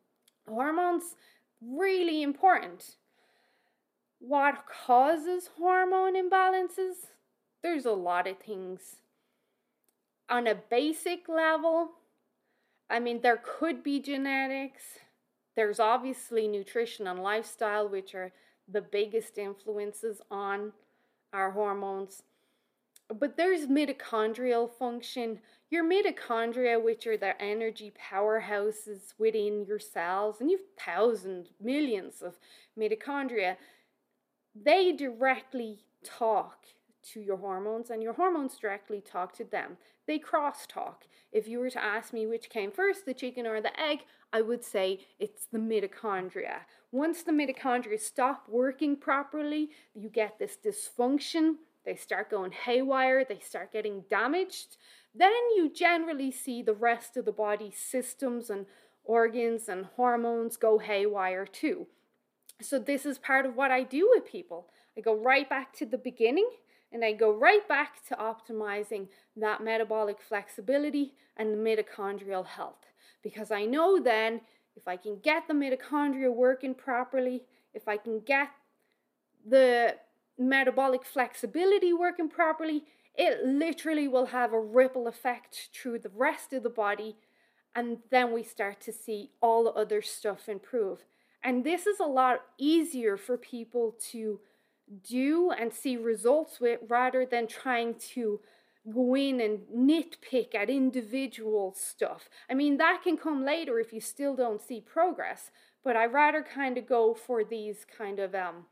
Hormones, 0.49 1.17
really 1.61 2.23
important. 2.23 2.97
What 4.21 4.65
causes 4.67 5.51
hormone 5.57 6.15
imbalances? 6.15 6.95
There's 7.63 7.87
a 7.87 7.93
lot 7.93 8.27
of 8.27 8.39
things. 8.39 8.97
On 10.29 10.47
a 10.47 10.55
basic 10.55 11.29
level, 11.29 11.91
I 12.91 13.01
mean, 13.01 13.21
there 13.21 13.43
could 13.43 13.83
be 13.83 14.01
genetics. 14.01 14.83
There's 15.57 15.81
obviously 15.81 16.49
nutrition 16.49 17.07
and 17.07 17.23
lifestyle, 17.23 17.89
which 17.89 18.15
are 18.15 18.33
the 18.67 18.81
biggest 18.81 19.39
influences 19.39 20.21
on 20.31 20.73
our 21.33 21.51
hormones. 21.51 22.23
But 23.09 23.37
there's 23.37 23.67
mitochondrial 23.67 24.71
function, 24.71 25.41
your 25.71 25.85
mitochondria, 25.85 26.83
which 26.83 27.07
are 27.07 27.17
the 27.17 27.41
energy 27.41 27.93
powerhouses 28.11 29.15
within 29.19 29.65
your 29.67 29.79
cells, 29.79 30.41
and 30.41 30.51
you've 30.51 30.61
thousands, 30.79 31.49
millions 31.61 32.23
of 32.23 32.39
mitochondria, 32.79 33.57
they 34.55 34.93
directly 34.93 35.79
talk 36.05 36.67
to 37.13 37.21
your 37.21 37.37
hormones, 37.37 37.91
and 37.91 38.03
your 38.03 38.15
hormones 38.15 38.57
directly 38.57 39.01
talk 39.01 39.33
to 39.35 39.45
them. 39.45 39.77
They 40.07 40.19
crosstalk. 40.19 41.03
If 41.33 41.47
you 41.47 41.59
were 41.59 41.71
to 41.71 41.83
ask 41.83 42.13
me 42.13 42.27
which 42.27 42.51
came 42.51 42.71
first, 42.71 43.05
the 43.05 43.15
chicken 43.15 43.47
or 43.47 43.61
the 43.61 43.79
egg, 43.79 44.01
I 44.33 44.41
would 44.41 44.65
say 44.65 45.01
it's 45.19 45.47
the 45.47 45.59
mitochondria. 45.59 46.61
Once 46.93 47.23
the 47.23 47.33
mitochondria 47.33 48.01
stop 48.01 48.49
working 48.49 48.97
properly, 48.97 49.71
you 49.95 50.09
get 50.09 50.39
this 50.39 50.57
dysfunction. 50.63 51.57
They 51.85 51.97
start 51.97 52.31
going 52.31 52.53
haywire, 52.53 53.25
they 53.25 53.39
start 53.39 53.73
getting 53.73 54.05
damaged, 54.11 54.77
then 55.15 55.33
you 55.57 55.71
generally 55.75 56.31
see 56.31 56.63
the 56.63 56.75
rest 56.75 57.17
of 57.17 57.25
the 57.25 57.33
body 57.33 57.73
systems 57.75 58.51
and 58.51 58.67
organs 59.05 59.69
and 59.69 59.87
hormones 59.97 60.57
go 60.57 60.79
haywire 60.79 61.47
too. 61.47 61.87
So, 62.61 62.79
this 62.79 63.07
is 63.07 63.19
part 63.19 63.47
of 63.47 63.57
what 63.57 63.71
I 63.71 63.85
do 63.85 64.11
with 64.13 64.27
people. 64.27 64.69
I 64.97 65.01
go 65.01 65.15
right 65.15 65.49
back 65.49 65.73
to 65.75 65.87
the 65.87 65.99
beginning 65.99 66.51
and 66.93 67.05
I 67.05 67.13
go 67.13 67.33
right 67.33 67.67
back 67.69 68.07
to 68.09 68.17
optimizing 68.17 69.09
that 69.37 69.63
metabolic 69.63 70.21
flexibility 70.21 71.15
and 71.37 71.59
mitochondrial 71.59 72.47
health. 72.47 72.87
Because 73.23 73.51
I 73.51 73.65
know 73.65 74.01
then 74.01 74.41
if 74.77 74.89
I 74.89 74.97
can 74.97 75.19
get 75.19 75.49
the 75.49 75.55
mitochondria 75.55 76.33
working 76.33 76.75
properly, 76.75 77.43
if 77.75 77.89
I 77.89 77.97
can 77.97 78.21
get 78.21 78.49
the 79.47 79.97
metabolic 80.39 81.05
flexibility 81.05 81.93
working 81.93 82.29
properly, 82.29 82.85
it 83.15 83.45
literally 83.45 84.09
will 84.09 84.27
have 84.27 84.53
a 84.53 84.61
ripple 84.61 85.09
effect 85.09 85.71
through 85.75 85.99
the 85.99 86.13
rest 86.15 86.53
of 86.53 86.63
the 86.63 86.71
body. 86.71 87.17
And 87.75 87.99
then 88.11 88.33
we 88.33 88.43
start 88.45 88.81
to 88.83 88.93
see 88.93 89.31
all 89.43 89.65
the 89.65 89.73
other 89.73 90.01
stuff 90.01 90.49
improve. 90.49 91.05
And 91.43 91.65
this 91.65 91.87
is 91.87 92.01
a 92.01 92.05
lot 92.05 92.41
easier 92.59 93.17
for 93.17 93.37
people 93.37 93.97
to 94.11 94.41
do 95.09 95.51
and 95.51 95.73
see 95.73 95.97
results 95.97 96.61
with 96.61 96.81
rather 96.89 97.27
than 97.27 97.47
trying 97.47 97.95
to 98.15 98.41
go 98.93 99.15
in 99.15 99.41
and 99.41 99.61
nitpick 99.75 100.55
at 100.55 100.71
individual 100.71 101.75
stuff. 101.77 102.29
I 102.51 102.55
mean, 102.55 102.79
that 102.79 103.03
can 103.03 103.17
come 103.17 103.45
later 103.45 103.79
if 103.79 103.93
you 103.93 104.01
still 104.01 104.35
don't 104.35 104.63
see 104.63 104.81
progress, 104.81 105.51
but 105.85 105.97
I 105.97 106.07
rather 106.07 106.43
kind 106.43 106.79
of 106.79 106.87
go 106.87 107.15
for 107.15 107.45
these 107.45 107.85
kind 107.97 108.19
of 108.19 108.35
um, 108.35 108.67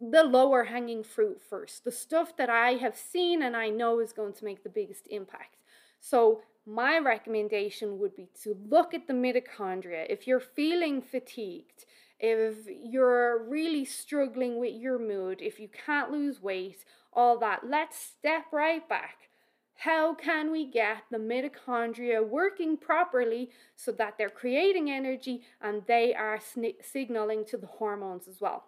the 0.00 0.24
lower 0.24 0.64
hanging 0.64 1.04
fruit 1.04 1.40
first, 1.40 1.84
the 1.84 1.92
stuff 1.92 2.36
that 2.36 2.50
I 2.50 2.72
have 2.72 2.96
seen 2.96 3.42
and 3.42 3.56
I 3.56 3.68
know 3.68 4.00
is 4.00 4.12
going 4.12 4.32
to 4.34 4.44
make 4.44 4.62
the 4.62 4.68
biggest 4.68 5.06
impact. 5.08 5.56
So, 6.00 6.42
my 6.66 6.98
recommendation 6.98 7.98
would 7.98 8.16
be 8.16 8.28
to 8.42 8.56
look 8.68 8.94
at 8.94 9.06
the 9.06 9.12
mitochondria. 9.12 10.06
If 10.08 10.26
you're 10.26 10.40
feeling 10.40 11.02
fatigued, 11.02 11.84
if 12.18 12.54
you're 12.68 13.44
really 13.44 13.84
struggling 13.84 14.58
with 14.58 14.74
your 14.74 14.98
mood, 14.98 15.40
if 15.40 15.58
you 15.58 15.68
can't 15.68 16.10
lose 16.10 16.42
weight, 16.42 16.84
all 17.12 17.38
that, 17.38 17.60
let's 17.68 17.98
step 17.98 18.46
right 18.52 18.88
back. 18.88 19.28
How 19.76 20.14
can 20.14 20.52
we 20.52 20.70
get 20.70 21.04
the 21.10 21.18
mitochondria 21.18 22.26
working 22.26 22.76
properly 22.76 23.50
so 23.76 23.92
that 23.92 24.16
they're 24.16 24.30
creating 24.30 24.90
energy 24.90 25.42
and 25.60 25.82
they 25.86 26.14
are 26.14 26.38
signaling 26.80 27.44
to 27.46 27.56
the 27.56 27.66
hormones 27.66 28.28
as 28.28 28.40
well? 28.40 28.64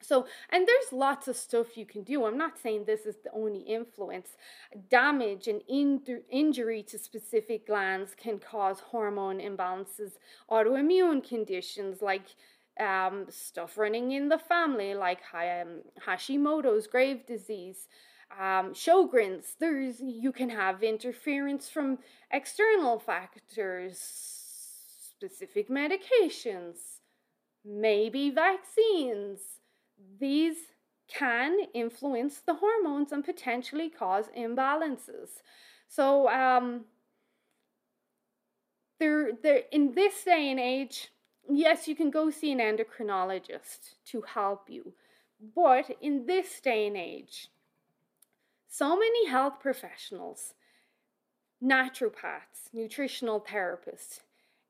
So, 0.00 0.26
and 0.50 0.66
there's 0.66 0.92
lots 0.92 1.26
of 1.26 1.36
stuff 1.36 1.76
you 1.76 1.84
can 1.84 2.04
do. 2.04 2.24
I'm 2.24 2.38
not 2.38 2.56
saying 2.56 2.84
this 2.84 3.04
is 3.04 3.16
the 3.24 3.32
only 3.32 3.60
influence. 3.60 4.36
Damage 4.88 5.48
and 5.48 5.60
in- 5.68 6.22
injury 6.30 6.84
to 6.84 6.98
specific 6.98 7.66
glands 7.66 8.14
can 8.16 8.38
cause 8.38 8.78
hormone 8.78 9.38
imbalances, 9.38 10.12
autoimmune 10.48 11.28
conditions 11.28 12.00
like 12.00 12.26
um, 12.78 13.26
stuff 13.28 13.76
running 13.76 14.12
in 14.12 14.28
the 14.28 14.38
family, 14.38 14.94
like 14.94 15.20
um, 15.32 15.82
Hashimoto's, 16.06 16.86
Graves' 16.86 17.24
disease, 17.26 17.88
um, 18.38 18.72
Sjogren's. 18.74 19.56
There's 19.58 20.00
you 20.00 20.32
can 20.32 20.50
have 20.50 20.82
interference 20.82 21.68
from 21.68 21.98
external 22.30 22.98
factors, 22.98 23.98
specific 25.18 25.68
medications, 25.68 26.76
maybe 27.64 28.30
vaccines 28.30 29.40
these 30.20 30.56
can 31.08 31.58
influence 31.74 32.40
the 32.40 32.54
hormones 32.54 33.12
and 33.12 33.24
potentially 33.24 33.88
cause 33.88 34.26
imbalances. 34.36 35.42
So, 35.88 36.28
um, 36.28 36.84
there, 39.00 39.32
there, 39.42 39.62
in 39.72 39.94
this 39.94 40.24
day 40.24 40.50
and 40.50 40.60
age, 40.60 41.10
yes, 41.48 41.88
you 41.88 41.94
can 41.94 42.10
go 42.10 42.30
see 42.30 42.52
an 42.52 42.58
endocrinologist 42.58 43.94
to 44.06 44.22
help 44.22 44.68
you, 44.68 44.92
but 45.54 45.90
in 46.00 46.26
this 46.26 46.60
day 46.60 46.86
and 46.86 46.96
age, 46.96 47.48
so 48.68 48.96
many 48.96 49.28
health 49.28 49.60
professionals, 49.60 50.54
naturopaths, 51.62 52.72
nutritional 52.72 53.40
therapists, 53.40 54.20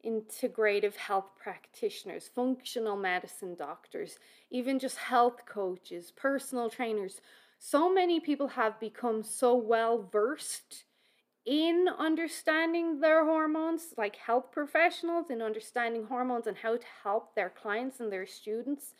integrative 0.07 0.95
health 0.95 1.31
practitioners, 1.37 2.31
functional 2.33 2.97
medicine 2.97 3.55
doctors, 3.57 4.19
even 4.51 4.79
just 4.79 4.97
health 4.97 5.45
coaches, 5.47 6.13
personal 6.15 6.71
trainers. 6.71 7.21
So 7.59 7.93
many 7.93 8.21
people 8.21 8.49
have 8.49 8.79
become 8.79 9.23
so 9.23 9.55
well 9.57 10.09
versed 10.13 10.85
in 11.49 11.89
understanding 11.99 13.01
their 13.01 13.25
hormones, 13.25 13.95
like 13.97 14.17
health 14.17 14.53
professionals, 14.53 15.31
in 15.31 15.41
understanding 15.41 16.05
hormones 16.05 16.47
and 16.47 16.59
how 16.59 16.77
to 16.77 16.85
help 17.03 17.35
their 17.35 17.49
clients 17.49 18.01
and 18.01 18.13
their 18.13 18.27
students. 18.27 18.93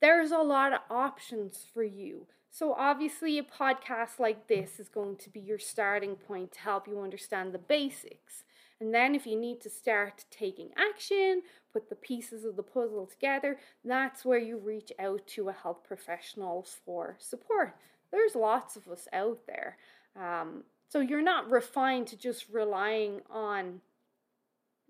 There's 0.00 0.30
a 0.30 0.38
lot 0.38 0.72
of 0.72 0.80
options 0.90 1.66
for 1.74 1.82
you. 1.82 2.26
So, 2.50 2.72
obviously, 2.72 3.38
a 3.38 3.42
podcast 3.42 4.18
like 4.18 4.48
this 4.48 4.80
is 4.80 4.88
going 4.88 5.16
to 5.16 5.28
be 5.28 5.40
your 5.40 5.58
starting 5.58 6.16
point 6.16 6.52
to 6.52 6.60
help 6.60 6.88
you 6.88 7.02
understand 7.02 7.52
the 7.52 7.58
basics. 7.58 8.44
And 8.80 8.94
then 8.94 9.14
if 9.14 9.26
you 9.26 9.38
need 9.38 9.60
to 9.60 9.70
start 9.70 10.24
taking 10.30 10.70
action, 10.74 11.42
put 11.74 11.90
the 11.90 11.96
pieces 11.96 12.46
of 12.46 12.56
the 12.56 12.62
puzzle 12.62 13.06
together, 13.06 13.58
that's 13.84 14.24
where 14.24 14.38
you 14.38 14.56
reach 14.56 14.90
out 14.98 15.26
to 15.34 15.50
a 15.50 15.52
health 15.52 15.84
professional 15.84 16.66
for 16.86 17.16
support. 17.18 17.76
There's 18.10 18.34
lots 18.34 18.76
of 18.76 18.88
us 18.88 19.06
out 19.12 19.40
there. 19.46 19.76
Um, 20.16 20.62
so 20.88 21.00
you're 21.00 21.22
not 21.22 21.50
refined 21.50 22.06
to 22.08 22.16
just 22.16 22.46
relying 22.50 23.20
on 23.30 23.80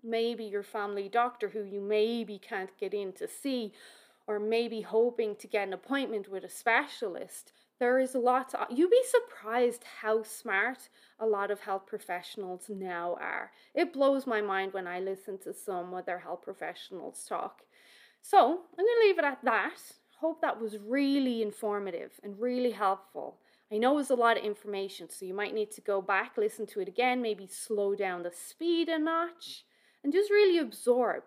maybe 0.03 0.45
your 0.45 0.63
family 0.63 1.09
doctor 1.09 1.49
who 1.49 1.63
you 1.63 1.81
maybe 1.81 2.39
can't 2.39 2.69
get 2.79 2.93
in 2.93 3.11
to 3.13 3.27
see, 3.27 3.73
or 4.27 4.39
maybe 4.39 4.81
hoping 4.81 5.35
to 5.35 5.47
get 5.47 5.67
an 5.67 5.73
appointment 5.73 6.29
with 6.29 6.43
a 6.43 6.49
specialist. 6.49 7.51
There 7.79 7.99
is 7.99 8.13
a 8.13 8.19
lot 8.19 8.49
to, 8.49 8.67
you'd 8.69 8.91
be 8.91 9.03
surprised 9.09 9.83
how 10.01 10.23
smart 10.23 10.89
a 11.19 11.25
lot 11.25 11.49
of 11.49 11.61
health 11.61 11.85
professionals 11.87 12.65
now 12.69 13.17
are. 13.19 13.51
It 13.73 13.93
blows 13.93 14.27
my 14.27 14.41
mind 14.41 14.73
when 14.73 14.85
I 14.85 14.99
listen 14.99 15.37
to 15.39 15.53
some 15.53 15.93
other 15.93 16.19
health 16.19 16.41
professionals 16.43 17.25
talk. 17.27 17.61
So 18.21 18.37
I'm 18.37 18.85
going 18.85 18.87
to 19.01 19.07
leave 19.07 19.17
it 19.17 19.25
at 19.25 19.43
that. 19.43 19.79
Hope 20.19 20.41
that 20.41 20.61
was 20.61 20.77
really 20.77 21.41
informative 21.41 22.11
and 22.21 22.39
really 22.39 22.71
helpful. 22.71 23.37
I 23.71 23.77
know 23.77 23.97
it's 23.99 24.09
a 24.09 24.15
lot 24.15 24.37
of 24.37 24.43
information, 24.43 25.09
so 25.09 25.25
you 25.25 25.33
might 25.33 25.53
need 25.53 25.71
to 25.71 25.81
go 25.81 26.01
back, 26.01 26.37
listen 26.37 26.65
to 26.67 26.79
it 26.79 26.87
again, 26.87 27.21
maybe 27.21 27.47
slow 27.47 27.93
down 27.93 28.23
the 28.23 28.31
speed 28.31 28.89
a 28.89 28.97
notch, 28.97 29.63
and 30.03 30.11
just 30.11 30.31
really 30.31 30.57
absorb 30.57 31.23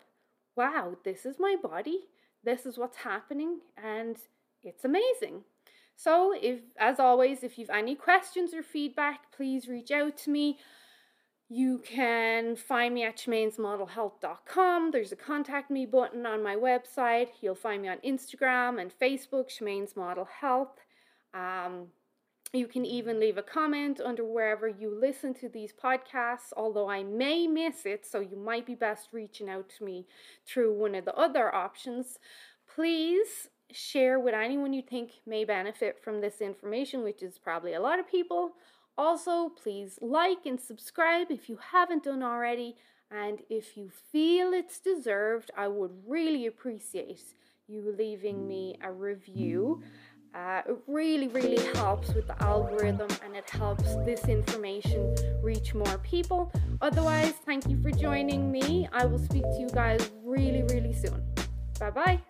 wow, 0.56 0.96
this 1.04 1.24
is 1.24 1.36
my 1.38 1.56
body, 1.62 2.00
this 2.44 2.66
is 2.66 2.76
what's 2.76 2.98
happening, 2.98 3.60
and 3.82 4.18
it's 4.62 4.84
amazing. 4.84 5.44
So, 5.96 6.34
if 6.40 6.60
as 6.78 6.98
always, 6.98 7.42
if 7.42 7.58
you've 7.58 7.70
any 7.70 7.94
questions 7.94 8.54
or 8.54 8.62
feedback, 8.62 9.32
please 9.34 9.68
reach 9.68 9.90
out 9.90 10.16
to 10.18 10.30
me. 10.30 10.58
You 11.48 11.82
can 11.84 12.56
find 12.56 12.94
me 12.94 13.04
at 13.04 13.18
shamainsmodelhealth.com. 13.18 14.90
There's 14.90 15.12
a 15.12 15.16
contact 15.16 15.70
me 15.70 15.84
button 15.84 16.24
on 16.24 16.42
my 16.42 16.56
website. 16.56 17.28
You'll 17.42 17.54
find 17.54 17.82
me 17.82 17.88
on 17.88 17.98
Instagram 17.98 18.80
and 18.80 18.90
Facebook, 18.98 19.50
Shemaines 19.50 19.94
Model 19.94 20.26
Health. 20.40 20.80
Um, 21.34 21.88
you 22.52 22.66
can 22.66 22.84
even 22.84 23.18
leave 23.18 23.38
a 23.38 23.42
comment 23.42 24.00
under 24.04 24.24
wherever 24.24 24.68
you 24.68 24.94
listen 24.94 25.32
to 25.34 25.48
these 25.48 25.72
podcasts, 25.72 26.52
although 26.56 26.88
I 26.88 27.02
may 27.02 27.46
miss 27.46 27.86
it, 27.86 28.04
so 28.04 28.20
you 28.20 28.36
might 28.36 28.66
be 28.66 28.74
best 28.74 29.08
reaching 29.12 29.48
out 29.48 29.70
to 29.78 29.84
me 29.84 30.06
through 30.46 30.74
one 30.74 30.94
of 30.94 31.06
the 31.06 31.14
other 31.14 31.54
options. 31.54 32.18
Please 32.74 33.48
share 33.70 34.20
with 34.20 34.34
anyone 34.34 34.74
you 34.74 34.82
think 34.82 35.12
may 35.26 35.44
benefit 35.44 35.98
from 36.02 36.20
this 36.20 36.40
information, 36.40 37.02
which 37.02 37.22
is 37.22 37.38
probably 37.38 37.72
a 37.72 37.80
lot 37.80 37.98
of 37.98 38.06
people. 38.06 38.52
Also, 38.98 39.48
please 39.48 39.98
like 40.02 40.44
and 40.44 40.60
subscribe 40.60 41.30
if 41.30 41.48
you 41.48 41.58
haven't 41.72 42.04
done 42.04 42.22
already. 42.22 42.76
And 43.10 43.40
if 43.48 43.76
you 43.76 43.90
feel 44.10 44.52
it's 44.52 44.78
deserved, 44.78 45.50
I 45.56 45.68
would 45.68 45.92
really 46.06 46.46
appreciate 46.46 47.34
you 47.66 47.94
leaving 47.96 48.46
me 48.46 48.76
a 48.82 48.92
review. 48.92 49.82
Uh, 50.34 50.62
it 50.66 50.76
really, 50.86 51.28
really 51.28 51.62
helps 51.74 52.14
with 52.14 52.26
the 52.26 52.42
algorithm 52.42 53.08
and 53.24 53.36
it 53.36 53.48
helps 53.50 53.94
this 54.06 54.24
information 54.24 55.14
reach 55.42 55.74
more 55.74 55.98
people. 55.98 56.50
Otherwise, 56.80 57.34
thank 57.44 57.68
you 57.68 57.80
for 57.82 57.90
joining 57.90 58.50
me. 58.50 58.88
I 58.92 59.04
will 59.04 59.18
speak 59.18 59.42
to 59.42 59.58
you 59.58 59.68
guys 59.68 60.10
really, 60.24 60.62
really 60.62 60.94
soon. 60.94 61.22
Bye 61.78 61.90
bye. 61.90 62.20